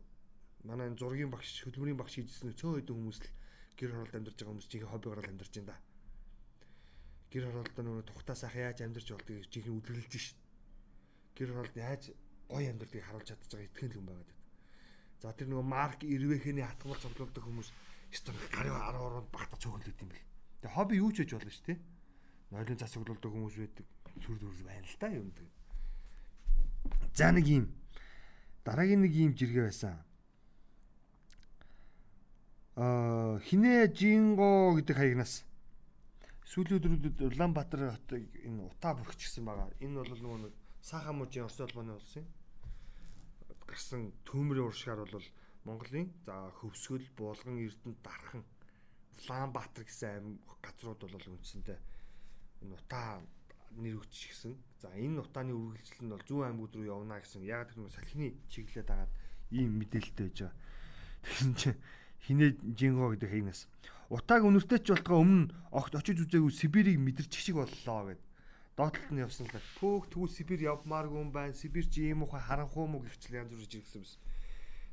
манай 0.63 0.89
зургийн 0.95 1.29
багш 1.29 1.61
хөдөлмөрийн 1.63 1.99
багш 1.99 2.15
хийжсэн 2.15 2.55
цөөн 2.55 2.79
хэдэн 2.79 2.95
хүмүүс 2.95 3.19
л 3.21 3.29
гэр 3.77 3.91
хороолд 3.91 4.15
амьдарч 4.15 4.37
байгаа 4.39 4.51
хүмүүс 4.55 4.69
чинь 4.71 4.87
хоббигоор 4.87 5.19
л 5.21 5.31
амьдарч 5.31 5.53
байна 5.55 5.69
да. 5.71 5.77
Гэр 7.31 7.43
хороолдоо 7.51 7.83
нөгөө 7.83 8.05
тухтаа 8.07 8.35
сайхан 8.39 8.63
яаж 8.71 8.79
амьдарч 8.81 9.07
болдгийг 9.11 9.45
чихэн 9.51 9.75
үлгэлж 9.77 10.13
шít 10.15 10.39
гэр 11.35 11.49
оролд 11.51 11.75
яаж 11.75 12.03
гоё 12.47 12.71
амьдралыг 12.71 13.03
харуулж 13.03 13.27
чадчих 13.27 13.51
байгаа 13.51 13.67
итгэн 13.67 13.91
л 13.91 13.97
хүн 13.99 14.07
байгаад 14.07 14.29
байна. 14.31 14.43
За 15.19 15.33
тэр 15.35 15.47
нөгөө 15.51 15.67
марк 15.67 15.99
ирвэхний 16.07 16.65
хатгамал 16.65 17.01
цуглуулдаг 17.03 17.43
хүмүүс 17.43 17.69
ёстой 18.15 18.33
гарын 18.55 18.79
10 18.79 18.95
ороод 18.95 19.27
багтаа 19.35 19.59
цөөхөлдөд 19.59 19.99
юм 19.99 20.09
бэл. 20.09 20.27
Тэгээ 20.63 20.75
хобби 20.75 20.95
юу 21.03 21.11
ч 21.11 21.17
хийж 21.25 21.31
болно 21.35 21.51
шүү 21.51 21.67
дээ. 21.67 21.79
Нойлын 22.55 22.79
цас 22.79 22.93
цуглуулдаг 22.95 23.31
хүмүүс 23.31 23.55
байдаг. 23.59 23.85
Сүр 24.23 24.37
дүрс 24.39 24.61
байна 24.63 24.87
л 24.87 24.99
та 25.01 25.07
юм 25.11 25.29
дээ. 25.35 25.49
За 27.17 27.31
нэг 27.35 27.45
юм 27.51 27.65
дараагийн 28.65 29.01
нэг 29.05 29.13
юм 29.13 29.33
жиргээ 29.37 29.65
байсан. 29.69 29.95
аа 32.75 33.39
хинэ 33.47 33.87
жинго 33.95 34.75
гэдэг 34.75 34.95
хаягнаас 34.99 35.33
сүүлийн 36.51 36.77
өдрүүдэд 36.83 37.17
Улаанбаатар 37.31 37.95
хотыг 37.95 38.27
энэ 38.43 38.67
утаа 38.67 38.93
бүрхчихсэн 38.99 39.47
байгаа. 39.47 39.71
Энэ 39.79 39.95
бол 40.03 40.11
нөгөө 40.11 40.39
нэг 40.43 40.53
саахан 40.83 41.15
мужийн 41.15 41.47
Орос 41.47 41.59
улбаны 41.63 41.95
улсын 41.95 42.25
гарсан 43.69 44.11
төмрийн 44.27 44.67
уршгаар 44.67 45.01
бол 45.07 45.27
Монголын 45.65 46.11
за 46.25 46.51
хөвсгөл, 46.59 47.07
Булган, 47.17 47.57
Эрдэнэ, 47.57 47.97
Дархан, 48.05 48.43
Улаанбаатар 49.17 49.83
гэсэн 49.87 50.09
аймаг 50.13 50.59
газрууд 50.61 51.01
бол 51.01 51.31
үндсэндээ 51.33 51.79
энэ 52.61 52.75
утаа 52.75 53.23
нэр 53.79 53.99
өгчихсэн. 53.99 54.53
За 54.81 54.89
энэ 54.95 55.21
утааны 55.21 55.53
үргэлжлэл 55.55 56.05
нь 56.05 56.13
бол 56.13 56.25
зүүн 56.25 56.45
аймагуд 56.51 56.73
руу 56.75 56.85
явна 56.85 57.19
гэсэн. 57.19 57.43
Яг 57.43 57.71
тэр 57.71 57.83
нэг 57.83 57.93
салхины 57.95 58.35
чиглэлээд 58.51 58.89
агаад 58.91 59.11
ийм 59.51 59.79
мэдээлэлтэй 59.79 60.25
байж 60.27 60.37
байгаа. 60.43 60.57
Тэгсэн 61.25 61.51
чинь 61.55 61.79
хинэ 62.25 62.45
жинго 62.77 63.13
гэдэг 63.13 63.31
хийнээс 63.31 63.61
утааг 64.09 64.45
өнөртэй 64.45 64.79
ч 64.85 64.93
болтгоо 64.93 65.17
өмнө 65.25 65.49
огт 65.73 65.97
очиж 65.97 66.21
үзээгүй 66.29 66.53
Сибирийг 66.53 67.01
мэдэрчих 67.01 67.41
шиг 67.41 67.57
боллоо 67.57 68.13
гэд. 68.13 68.21
Доотлолт 68.77 69.11
нь 69.11 69.23
явсан 69.23 69.49
л 69.49 69.57
пөөх 69.81 70.13
тэгвэл 70.13 70.35
Сибирь 70.35 70.67
явмааргүй 70.69 71.19
юм 71.25 71.31
байна. 71.33 71.57
Сибирь 71.57 71.89
чи 71.89 72.13
ийм 72.13 72.21
ухаан 72.21 72.45
харанхуу 72.45 72.85
мө 72.85 73.01
гэвчлээ 73.01 73.41
янз 73.41 73.53
бүрж 73.55 73.73
ирсэн 73.81 74.05
юм. 74.05 74.09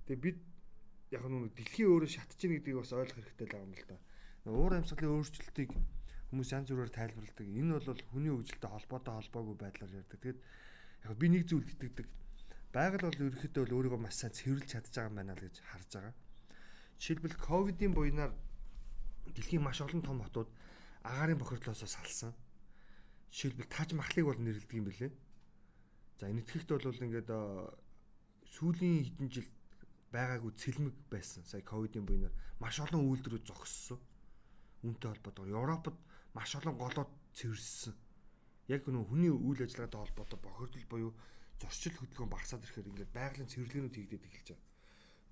Тэгээ 0.09 0.23
бид 0.23 0.38
яг 1.12 1.25
нэг 1.29 1.53
дэлхийн 1.53 1.90
өөрөө 1.92 2.09
шатж 2.09 2.40
ийн 2.40 2.57
гэдгийг 2.57 2.79
бас 2.81 2.92
ойлгох 2.97 3.21
хэрэгтэй 3.21 3.47
л 3.53 3.59
юм 3.61 3.73
л 3.77 3.85
да. 3.85 3.97
Уур 4.49 4.73
амьсгалын 4.81 5.12
өөрчлөлтийг 5.12 5.71
хүмүүс 6.33 6.49
янз 6.57 6.73
бүрээр 6.73 6.97
тайлбарладаг. 6.97 7.45
Энэ 7.45 7.77
бол 7.77 8.01
хүний 8.09 8.33
хөгжилтэй 8.33 8.71
холбоотой 8.73 9.14
холбоогүй 9.21 9.57
байдлаар 9.61 9.92
ярьдаг. 10.01 10.21
Тэгэд 10.25 10.40
яг 11.05 11.12
би 11.21 11.27
нэг 11.29 11.45
зүйл 11.45 11.68
итгэдэг. 11.68 12.09
Байгаль 12.73 13.05
бол 13.05 13.21
ерөнхийдөө 13.21 13.62
бол 13.68 13.77
өөрийгөө 13.77 14.01
маш 14.01 14.16
сайн 14.16 14.33
цэвэрлж 14.33 14.64
чадж 14.73 14.88
байгаа 14.97 15.12
юм 15.12 15.16
байна 15.21 15.37
л 15.37 15.45
гэж 15.45 15.57
харж 15.61 15.90
байгаа. 15.92 16.14
Жишээлбэл 16.97 17.37
ковидын 17.37 17.92
буйнаар 17.92 18.33
дэлхийн 19.29 19.61
маш 19.61 19.85
олон 19.85 20.01
том 20.01 20.25
хотууд 20.25 20.49
агаарын 21.05 21.37
бохирдлоосоо 21.37 21.85
салсан. 21.85 22.33
Жишээлбэл 23.29 23.68
Таж 23.68 23.92
Махлыг 23.92 24.25
бол 24.25 24.40
нэрлэдэг 24.40 24.73
юм 24.73 24.88
билэ. 24.88 25.12
За 26.16 26.33
энэ 26.33 26.40
итгэхт 26.40 26.73
бол 26.73 26.97
ингээд 26.97 27.29
сүүлийн 28.57 29.05
хэдэн 29.05 29.29
жил 29.29 29.49
байгаагүй 30.16 30.53
цэлмэг 30.57 30.97
байсан. 31.12 31.45
Сая 31.45 31.61
ковидын 31.61 32.09
буйнаар 32.09 32.33
маш 32.57 32.81
олон 32.81 33.05
үйлдвэрүүд 33.05 33.45
зогссон. 33.49 34.01
Үүнтэй 34.81 35.09
холбоотойгоор 35.12 35.77
Европод 35.77 35.97
маш 36.35 36.51
олон 36.57 36.77
голоод 36.77 37.11
цэвэрсэн. 37.37 37.95
Яг 38.68 38.87
нөө 38.88 39.05
хүний 39.09 39.33
үйл 39.33 39.61
ажиллагаатай 39.64 40.01
холбоотой 40.01 40.40
бохирдол 40.40 40.87
буюу 40.88 41.12
зорчил 41.61 41.97
хөдөлгөөн 41.99 42.33
багасаад 42.33 42.64
ирэхээр 42.64 42.90
ингээд 42.90 43.16
байгалийн 43.16 43.51
цэвэрлэгээнүүд 43.53 43.97
хийгдээд 43.97 44.27
эхэлж 44.29 44.49
байгаа. 44.53 44.71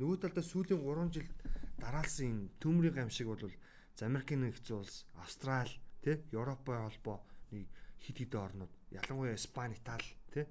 Нөгөө 0.01 0.17
талдаа 0.21 0.45
сүүлийн 0.45 0.81
3 0.81 1.15
жил 1.15 1.29
дараалсан 1.81 2.27
энэ 2.31 2.53
төмрийн 2.63 2.97
гамшиг 2.97 3.29
бол 3.29 3.45
Америкийн 4.01 4.41
нэгдсэн 4.49 4.81
улс, 4.81 5.05
Австрали, 5.21 5.77
тэ 6.01 6.25
Европын 6.33 6.89
холбоо 6.89 7.21
нэг 7.53 7.69
хит 8.01 8.17
хитэ 8.17 8.41
орнууд, 8.41 8.73
ялангуяа 8.89 9.37
Испани, 9.37 9.77
Итали, 9.77 10.09
тэ. 10.33 10.49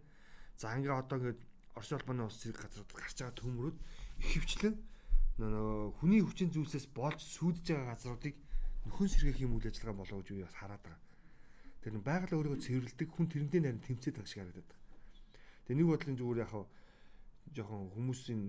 За 0.53 0.77
ингээ 0.77 0.93
одоо 0.93 1.17
ингээд 1.17 1.41
Орос 1.73 1.91
улбаны 1.97 2.29
улс 2.29 2.37
зэрэг 2.37 2.61
газрууд 2.61 2.91
гарч 2.93 3.17
байгаа 3.17 3.39
төмрүүд 3.41 3.77
ихэвчлэн 4.21 4.75
нөгөө 5.39 5.95
хүний 5.97 6.21
хүчин 6.21 6.51
зүйлсээс 6.51 6.91
болж 6.91 7.23
сүйдэж 7.23 7.65
байгаа 7.71 7.95
газруудыг 7.95 8.35
нөхөн 8.87 9.09
сэргээх 9.09 9.43
юм 9.43 9.57
үйл 9.57 9.67
ажиллагаа 9.67 9.99
болоо 9.99 10.19
гэж 10.21 10.27
би 10.31 10.43
бас 10.45 10.55
хараад 10.55 10.83
байгаа. 10.83 11.03
Тэр 11.83 11.93
нь 11.97 12.05
байгаль 12.07 12.35
өөрийгөө 12.35 12.63
цэвэрлдэг 12.63 13.09
хүн 13.11 13.27
тэрнтэй 13.27 13.61
нарийн 13.63 13.83
тэмцээд 13.83 14.15
байгаа 14.15 14.31
шиг 14.31 14.39
харагдаад 14.43 14.69
байгаа. 14.69 14.87
Тэгээ 15.67 15.77
нэг 15.79 15.87
бодлын 15.89 16.17
зүгээр 16.19 16.43
яг 16.43 16.53
жоохон 17.55 17.89
хүмүүсийн 17.95 18.41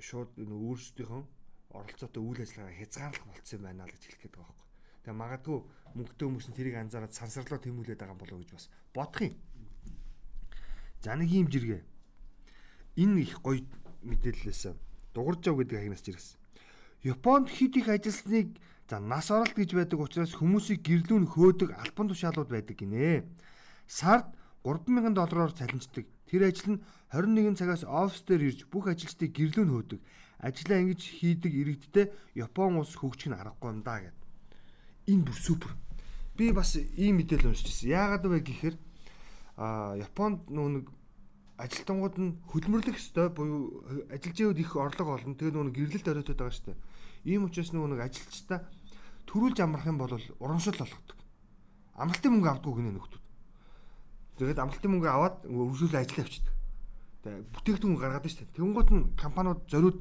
шууд 0.00 0.30
өөрсдийнхөө 0.38 1.22
оролцоотой 1.78 2.22
үйл 2.22 2.40
ажиллагаа 2.42 2.78
хязгаарлах 2.78 3.26
болцсон 3.28 3.56
юм 3.58 3.64
байна 3.66 3.86
л 3.86 3.94
гэж 3.94 4.02
хэлэх 4.04 4.22
гээд 4.22 4.36
байгаа 4.36 4.52
байхгүй. 4.52 4.68
Тэгээ 5.02 5.20
магадгүй 5.22 5.58
мөнгөтэй 5.96 6.26
хүмүүс 6.26 6.46
нь 6.48 6.56
тэрийг 6.56 6.76
анзаараад 6.76 7.14
сансарлоо 7.16 7.60
тэмүүлээд 7.60 8.00
байгаа 8.02 8.18
болоо 8.18 8.38
гэж 8.40 8.50
бас 8.52 8.66
бодох 8.94 9.22
юм. 9.26 9.36
За 11.02 11.16
нэг 11.16 11.30
юм 11.32 11.48
жиргээ. 11.48 11.82
Энэ 13.02 13.20
их 13.24 13.40
гоё 13.40 13.64
мэдээллээс 14.04 14.62
дугаржав 15.14 15.56
гэдэг 15.56 15.78
агнаас 15.80 16.02
жиргэсэн. 16.04 16.38
Японд 17.02 17.48
хит 17.48 17.76
их 17.76 17.88
ажилсныг 17.88 18.60
за 18.92 19.00
нас 19.00 19.30
оролт 19.32 19.56
гэж 19.56 19.72
байдаг 19.72 20.04
учраас 20.04 20.36
хүмүүсийг 20.36 20.84
гэрлүүн 20.84 21.24
хөөдөг 21.24 21.72
албан 21.80 22.12
тушаалууд 22.12 22.52
байдаг 22.52 22.76
гинэ. 22.76 23.24
Сард 23.88 24.28
3000 24.68 25.16
доллараар 25.16 25.56
цалинждаг. 25.56 26.04
Тэр 26.28 26.44
ажил 26.44 26.76
нь 26.76 26.82
21 27.08 27.56
цагаас 27.56 27.88
офис 27.88 28.20
дээр 28.28 28.52
ирж 28.52 28.68
бүх 28.68 28.92
ажилчдыг 28.92 29.32
гэрлүүн 29.32 29.72
хөөдөг 29.72 30.00
ажлаа 30.44 30.84
ингэж 30.84 31.00
хийдэг 31.08 31.52
иргэдтэй 31.56 32.12
Япон 32.36 32.84
улс 32.84 32.92
хөгжих 32.92 33.32
нь 33.32 33.38
аргагүй 33.40 33.72
юм 33.72 33.80
да 33.80 33.96
гэд. 33.96 34.18
Энэ 35.08 35.24
бүр 35.24 35.38
супер. 35.40 35.72
Би 36.36 36.52
бас 36.52 36.76
ийм 36.76 37.16
мэдээлэл 37.16 37.48
уншиж 37.48 37.72
ирсэн. 37.72 37.96
Яагаад 37.96 38.28
вэ 38.28 38.44
гэхээр 38.44 38.76
а 39.56 39.96
Японд 39.96 40.52
нүүн 40.52 40.84
ажилтнууд 41.56 42.16
нь 42.20 42.36
хөдөлмөрлөх 42.44 43.00
ёстой 43.00 43.32
буюу 43.32 43.88
ажилчид 44.12 44.52
их 44.60 44.76
орлого 44.76 45.16
олно. 45.16 45.32
Тэгээ 45.32 45.56
нүүн 45.56 45.72
гэрлэлт 45.72 46.12
оройтод 46.12 46.36
байгаа 46.36 46.76
дээ. 46.76 46.76
Ийм 47.24 47.48
учраас 47.48 47.70
нүүн 47.70 48.02
ажилчдаа 48.02 48.66
төрүүлж 49.26 49.58
амрах 49.62 49.86
юм 49.86 49.98
бол 49.98 50.14
урамшил 50.40 50.78
болгодог. 50.78 51.18
Амралтын 51.96 52.32
мөнгө 52.32 52.48
авдаггүй 52.50 52.82
гинэ 52.82 52.92
нөхдүүд. 52.96 53.24
Тэгээд 54.38 54.58
амралтын 54.62 54.90
мөнгө 54.90 55.08
аваад 55.10 55.36
үргэлжлүүлээ 55.46 56.02
ажил 56.02 56.24
авчдаг. 56.24 56.54
Тэгээ 57.22 57.42
бүтээгдэхүүн 57.52 58.00
гаргаад 58.00 58.26
дээ. 58.26 58.54
Тэнгуут 58.56 58.90
нь 58.90 59.02
компаниуд 59.14 59.60
зориуд 59.68 59.98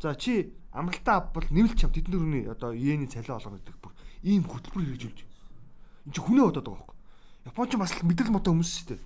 За 0.00 0.14
чи 0.14 0.54
амралтаа 0.72 1.16
авбал 1.20 1.44
нэмэлт 1.50 1.76
чам 1.76 1.92
тэдэн 1.92 2.12
дөрөвний 2.12 2.48
одоо 2.48 2.72
иений 2.72 3.06
цалин 3.06 3.36
олгоно 3.36 3.60
гэдэг 3.60 3.76
бүр 3.84 3.92
ийм 4.24 4.48
хөтөлбөр 4.48 4.84
хэрэгжүүлж. 4.96 5.20
Энд 6.08 6.14
чи 6.16 6.20
хүнээ 6.24 6.44
бодоод 6.48 6.64
байгаа 6.64 6.80
байхгүй. 6.80 6.96
Японч 7.52 7.70
бас 7.76 7.92
мэдрэл 8.00 8.32
мотой 8.32 8.52
хүмүүс 8.56 8.70
шүү 8.72 8.88
дээ. 8.96 9.00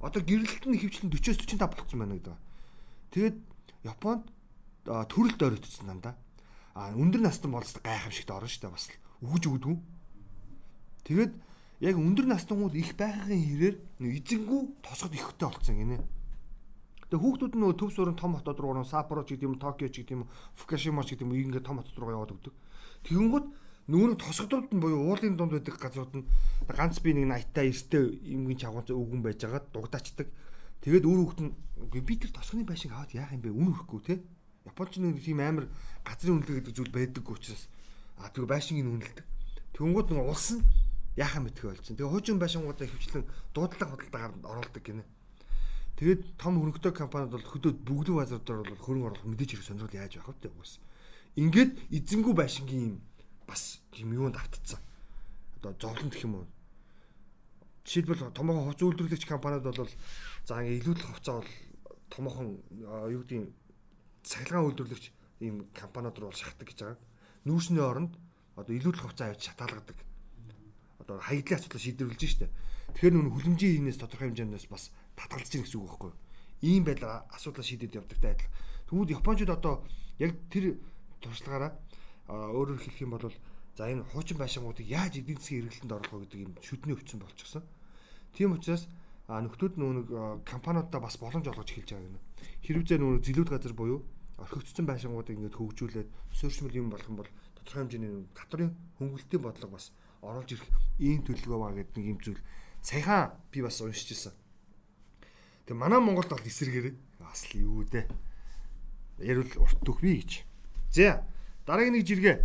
Одоо 0.00 0.20
гэрэлт 0.24 0.64
нь 0.64 0.80
хөвчлэн 0.80 1.12
40-45 1.12 1.60
болцсон 1.60 1.98
байна 2.00 2.16
гэдэг. 2.16 2.36
Тэгээд 3.12 3.36
Японд 3.84 4.24
төрөлд 4.88 5.40
оройтсон 5.44 5.86
дандаа. 5.92 6.16
А 6.74 6.94
өндөр 6.94 7.26
настан 7.26 7.50
болс 7.52 7.74
гайхамшигт 7.82 8.30
орно 8.30 8.48
шүү 8.48 8.62
дээ 8.62 8.74
бас 8.74 8.86
өгж 9.20 9.44
өгдгүү. 9.50 9.76
Тэгээд 11.04 11.32
яг 11.80 11.96
өндөр 11.96 12.26
настангууд 12.28 12.74
их 12.76 12.94
байхын 12.94 13.40
хэрээр 13.40 13.76
эзэнгүү 13.98 14.60
тосгод 14.84 15.14
ихтэй 15.16 15.48
болцсон 15.48 15.76
гинэ. 15.80 15.98
Тэгээ 17.10 17.24
хүүхдүүд 17.24 17.54
нь 17.58 17.66
төв 17.74 17.90
суурин 17.90 18.14
том 18.14 18.38
хотод 18.38 18.60
руу 18.60 18.84
Саппоро 18.84 19.26
ч 19.26 19.34
гэдэг 19.34 19.48
юм, 19.50 19.58
Токио 19.58 19.90
ч 19.90 20.06
гэдэг 20.06 20.14
юм, 20.14 20.28
Фукушима 20.54 21.02
ч 21.02 21.18
гэдэг 21.18 21.26
юм 21.26 21.34
ингээд 21.34 21.66
том 21.66 21.82
хотод 21.82 21.98
руу 21.98 22.14
яваад 22.14 22.38
өгдөг. 22.38 22.54
Тэгэнгүүт 23.02 23.46
нөгөө 23.90 24.14
тосгодууд 24.22 24.70
нь 24.70 24.78
буюу 24.78 25.10
уулын 25.10 25.34
дунд 25.34 25.50
байдаг 25.56 25.74
газрууд 25.74 26.14
нь 26.14 26.28
ганц 26.70 27.02
би 27.02 27.10
нэг 27.10 27.50
80 27.50 27.50
та 27.50 27.66
90 27.66 28.22
юмгийн 28.30 28.60
чавганц 28.62 28.94
өвгөн 28.94 29.26
байж 29.26 29.42
байгаа 29.42 29.66
дугдаачдаг. 29.74 30.28
Тэгээд 30.86 31.08
өөр 31.08 31.18
хүүхд 31.26 31.40
нь 31.42 31.52
би 31.98 32.14
тэр 32.14 32.30
тосгоны 32.30 32.62
байшин 32.62 32.94
аваад 32.94 33.10
яах 33.10 33.34
юм 33.34 33.42
бэ? 33.42 33.50
Үн 33.50 33.74
өрөхгүй 33.74 34.00
те. 34.06 34.14
Японч 34.66 35.00
нэг 35.00 35.22
тийм 35.24 35.40
амар 35.40 35.66
газрын 36.04 36.40
үнэлгээ 36.40 36.56
гэдэг 36.60 36.74
зүйл 36.76 36.92
байдаг 36.92 37.24
учраас 37.24 37.68
а 38.20 38.28
тэр 38.28 38.44
байшингийн 38.44 38.92
үнэлдэг. 38.92 39.24
Тэнгүүд 39.72 40.08
нэг 40.12 40.28
улс 40.28 40.60
нь 40.60 40.64
яах 41.16 41.36
юм 41.36 41.48
бэ 41.48 41.56
тхэ 41.56 41.72
болсон. 41.72 41.96
Тэгээ 41.96 42.12
хуучин 42.12 42.38
байшингуудаа 42.38 42.86
хөвчлэн 42.88 43.24
дуудлага 43.56 43.92
худалдаагаар 43.96 44.32
оруулдаг 44.44 44.82
гинэ. 44.84 45.04
Тэгээд 45.96 46.20
том 46.40 46.60
хөрөнгөтэй 46.60 46.92
компаниуд 46.96 47.32
бол 47.36 47.44
хөдөөд 47.44 47.78
бүгдийн 47.84 48.16
базар 48.16 48.40
дээр 48.40 48.64
бол 48.64 48.84
хөрөнгө 48.84 49.08
оруулах 49.08 49.28
мэдээж 49.28 49.50
хэрэг 49.56 49.66
сонирхол 49.68 50.00
яаж 50.00 50.12
явах 50.16 50.36
вэ 50.40 50.48
уус. 50.52 50.80
Ингээд 51.36 51.72
эзэнгүү 51.92 52.34
байшингийн 52.36 52.84
юм 52.88 52.96
бас 53.44 53.84
юм 53.96 54.12
юунд 54.16 54.36
автцсан. 54.36 54.80
Одоо 55.60 55.76
зовлон 55.76 56.08
гэх 56.08 56.24
юм 56.24 56.34
уу. 56.40 56.46
Жишээлбэл 57.84 58.32
томоохон 58.32 58.72
хувц 58.72 58.80
үйлдвэрлэгч 58.80 59.24
компаниуд 59.28 59.64
бол 59.64 59.92
за 60.48 60.60
ингээ 60.62 60.80
илүүдэл 60.80 61.08
хувцаа 61.10 61.34
бол 61.40 61.50
томоохон 62.08 62.48
юу 63.12 63.20
гэдгийг 63.20 63.52
цахилгаан 64.22 64.66
үйлдвэрлэгч 64.68 65.04
ийм 65.40 65.66
компаниуд 65.72 66.16
руу 66.18 66.32
шахдаг 66.32 66.68
гэж 66.68 66.78
байгаа. 66.80 66.98
Нүүрсний 67.48 67.84
оронд 67.84 68.12
одоо 68.56 68.74
илүүдэл 68.76 69.04
хувцаа 69.04 69.32
авч 69.32 69.48
шатаалгадаг. 69.48 69.98
Одоо 71.00 71.16
хаягдлын 71.20 71.58
асуудал 71.58 71.80
шийдвэрлэж 71.80 72.22
штэ. 72.28 72.48
Тэгэхээр 72.94 73.14
нүн 73.16 73.32
хүлэмжийн 73.32 73.74
хийнээс 73.80 73.98
тодорхой 74.02 74.28
хэмжээндээс 74.28 74.66
бас 74.68 74.92
татгалзаж 75.16 75.52
гин 75.54 75.64
гэсэн 75.64 75.80
үг 75.80 75.88
байхгүй 75.88 76.10
юу? 76.12 76.18
Ийм 76.60 76.84
байдлаар 76.84 77.24
асуудал 77.32 77.64
шийдэд 77.64 77.96
явдагтай 77.96 78.36
адил. 78.36 78.52
Тэгвэл 78.90 79.16
Япончууд 79.16 79.52
одоо 79.56 79.74
яг 80.20 80.36
тэр 80.52 80.76
туршлагаараа 81.24 81.72
өөрөөр 82.28 82.80
хэлэх 82.82 83.00
юм 83.00 83.16
бол 83.16 83.32
за 83.76 83.88
энэ 83.88 84.04
хуучин 84.12 84.36
байшингуудыг 84.36 84.84
яаж 84.84 85.16
эдийн 85.16 85.38
засгийн 85.38 85.64
эргэлтэнд 85.64 85.94
оруулах 85.96 86.12
вэ 86.12 86.24
гэдэг 86.26 86.40
юм 86.44 86.52
шүдний 86.60 86.94
өвчин 86.94 87.18
болчихсон. 87.22 87.64
Тийм 88.36 88.52
учраас 88.52 88.84
нөхдүүд 89.30 89.74
нүүн 89.78 90.42
компаниудаа 90.44 91.00
бас 91.00 91.16
боломж 91.16 91.46
олгож 91.48 91.70
эхэлж 91.70 91.94
байгаа 91.94 92.10
юм. 92.10 92.18
Хэрвээ 92.64 92.98
нүүн 93.00 93.24
зилүүд 93.24 93.48
газар 93.50 93.74
буюу 93.74 94.04
орхигдсон 94.40 94.86
байшингуудыг 94.88 95.36
ингээд 95.36 95.56
хөгжүүлээд 95.56 96.08
суурьшмал 96.32 96.76
юм 96.76 96.88
болох 96.90 97.08
юм 97.08 97.16
бол 97.20 97.30
тодорхой 97.56 97.80
хэмжээний 97.84 98.12
татврын 98.36 98.72
хөнгөлөлтийн 98.96 99.42
бодлого 99.42 99.76
бас 99.76 99.92
оруулж 100.24 100.50
ирэх 100.52 100.68
ийм 101.00 101.20
төлөвлөгөө 101.24 101.60
байгаа 101.60 101.78
гэдэг 101.80 101.96
нэг 101.96 102.08
юм 102.08 102.18
зүйл 102.20 102.40
саяхан 102.80 103.36
би 103.52 103.60
бас 103.60 103.80
уншиж 103.80 104.08
ирсэн. 104.12 104.32
Тэг 105.68 105.76
манай 105.76 106.00
Монголд 106.00 106.32
бол 106.32 106.44
эсэргээр 106.44 106.96
бас 107.20 107.44
л 107.52 107.60
юу 107.60 107.84
дээ. 107.84 108.08
Ярил 109.20 109.48
урт 109.60 109.80
төхвэ 109.84 110.24
гэж. 110.24 110.30
За 110.92 111.24
Дараагийн 111.66 112.00
нэг 112.00 112.04
жиргээ. 112.08 112.36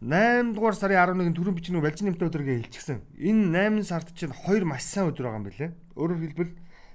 8 0.00 0.56
дугаар 0.56 0.74
сарын 0.74 0.96
11-нд 0.96 1.36
түрэн 1.36 1.54
бичнэ 1.54 1.80
балжин 1.80 2.08
нэмтэ 2.08 2.26
өдрөгээ 2.26 2.56
хэлчихсэн. 2.64 3.04
Энэ 3.20 3.84
8 3.84 3.84
сард 3.84 4.08
чинь 4.16 4.32
2 4.32 4.64
маш 4.64 4.82
сайн 4.88 5.12
өдөр 5.12 5.28
байгаа 5.28 5.40
юм 5.40 5.46
билэ. 5.46 5.66
Өөрөөр 5.96 6.20
хэлбэл 6.24 6.52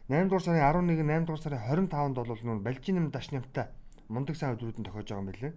8 0.10 0.30
дугаар 0.30 0.44
сарын 0.46 0.62
11, 0.62 1.02
8 1.02 1.26
дугаар 1.26 1.42
сарын 1.42 1.62
25-нд 1.66 2.16
бол 2.16 2.42
нүүн 2.46 2.62
балжин 2.62 2.96
нэм 2.96 3.10
даш 3.10 3.34
нэмтэ 3.34 3.64
мундаг 4.10 4.36
сайн 4.38 4.54
өдрүүд 4.54 4.78
нь 4.78 4.86
тохиож 4.86 5.10
байгаа 5.10 5.24
юм 5.26 5.30
билэ. 5.34 5.50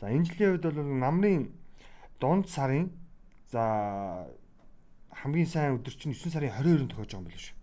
За 0.00 0.12
энэ 0.12 0.28
жилийн 0.28 0.52
үед 0.60 0.64
бол 0.68 0.76
намрын 0.76 1.48
дунд 2.20 2.52
сарын 2.52 2.92
за 3.48 4.28
хамгийн 5.08 5.48
сайн 5.48 5.80
өдөр 5.80 5.94
чинь 5.96 6.12
9 6.12 6.36
сарын 6.36 6.52
22-нд 6.52 6.92
тохиож 6.92 7.10
байгаа 7.16 7.20
юм 7.24 7.28
билээ 7.32 7.44
шүү. 7.48 7.56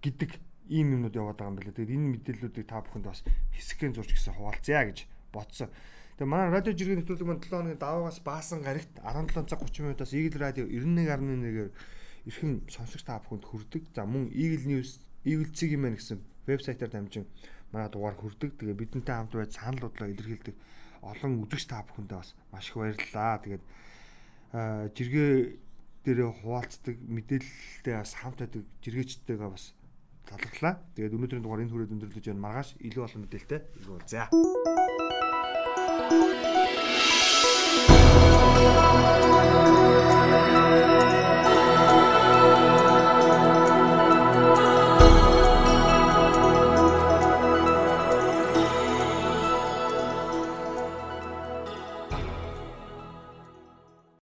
гэдэг 0.00 0.30
ийм 0.72 0.88
юмнууд 0.96 1.14
яваад 1.14 1.36
байгаа 1.36 1.52
юм 1.52 1.58
билээ. 1.60 1.76
Тэгээд 1.76 1.94
энэ 1.94 2.10
мэдээллүүдийг 2.16 2.66
та 2.66 2.80
бүхэнд 2.80 3.06
бас 3.06 3.20
хэсэгэн 3.52 3.92
зурж 3.92 4.10
гисэн 4.16 4.34
хуваалцъя 4.40 4.88
гэж 4.88 5.04
бодсон. 5.36 5.68
Тэгээ 6.16 6.32
манай 6.32 6.48
радио 6.48 6.72
жиргээ 6.72 7.04
нэвтрүүлэг 7.04 7.28
маань 7.28 7.44
7 7.44 7.52
хоногийн 7.52 7.82
даваагаас 7.82 8.18
баасан 8.24 8.64
гарагт 8.64 8.88
17 9.04 9.52
цаг 9.52 9.60
30 9.60 9.84
минутаас 9.84 10.16
Eagle 10.16 10.40
радио 10.40 10.64
91.1-ээр 10.64 11.70
эрхэм 12.26 12.66
сонсогч 12.66 13.06
та 13.06 13.22
бүхэнд 13.22 13.46
хүрдэг. 13.46 13.82
За 13.94 14.02
мөн 14.04 14.30
Eagle 14.34 14.66
News, 14.66 14.98
Eagle 15.22 15.50
цэг 15.54 15.78
юм 15.78 15.86
байна 15.86 15.96
гэсэн 15.96 16.18
вебсайтаар 16.46 16.90
дамжин 16.90 17.26
манай 17.70 17.88
дугаар 17.90 18.18
хүрдэг. 18.18 18.58
Тэгээ 18.58 18.76
бидэнтэй 18.76 19.14
хамт 19.14 19.32
байж 19.34 19.54
санал 19.54 19.86
бодлоо 19.86 20.10
илэрхийлдэг 20.10 20.56
олон 21.06 21.42
үзэгч 21.46 21.66
та 21.70 21.86
бүхэндээ 21.86 22.18
бас 22.18 22.34
маш 22.50 22.66
их 22.70 22.76
баярлалаа. 22.76 23.38
Тэгээд 23.42 23.64
жиргээ 24.96 25.32
дээрээ 26.06 26.30
хуваалцдаг 26.42 26.96
мэдээлэлтэй 26.98 27.94
бас 27.94 28.12
хамт 28.14 28.38
байдаг 28.42 28.62
жиргээчтэйгээ 28.82 29.50
бас 29.50 29.74
талархлаа. 30.26 30.74
Тэгээд 30.94 31.14
өнөөдрийн 31.14 31.44
дугаар 31.46 31.62
энэ 31.62 31.70
хүрээд 31.70 31.94
өндөрлөж 31.94 32.26
байна. 32.26 32.44
Маргааш 32.46 32.74
илүү 32.82 33.02
олон 33.06 33.22
мэдээлэлтэй 33.26 33.60
иргүүл. 33.78 34.06
За. 34.10 34.30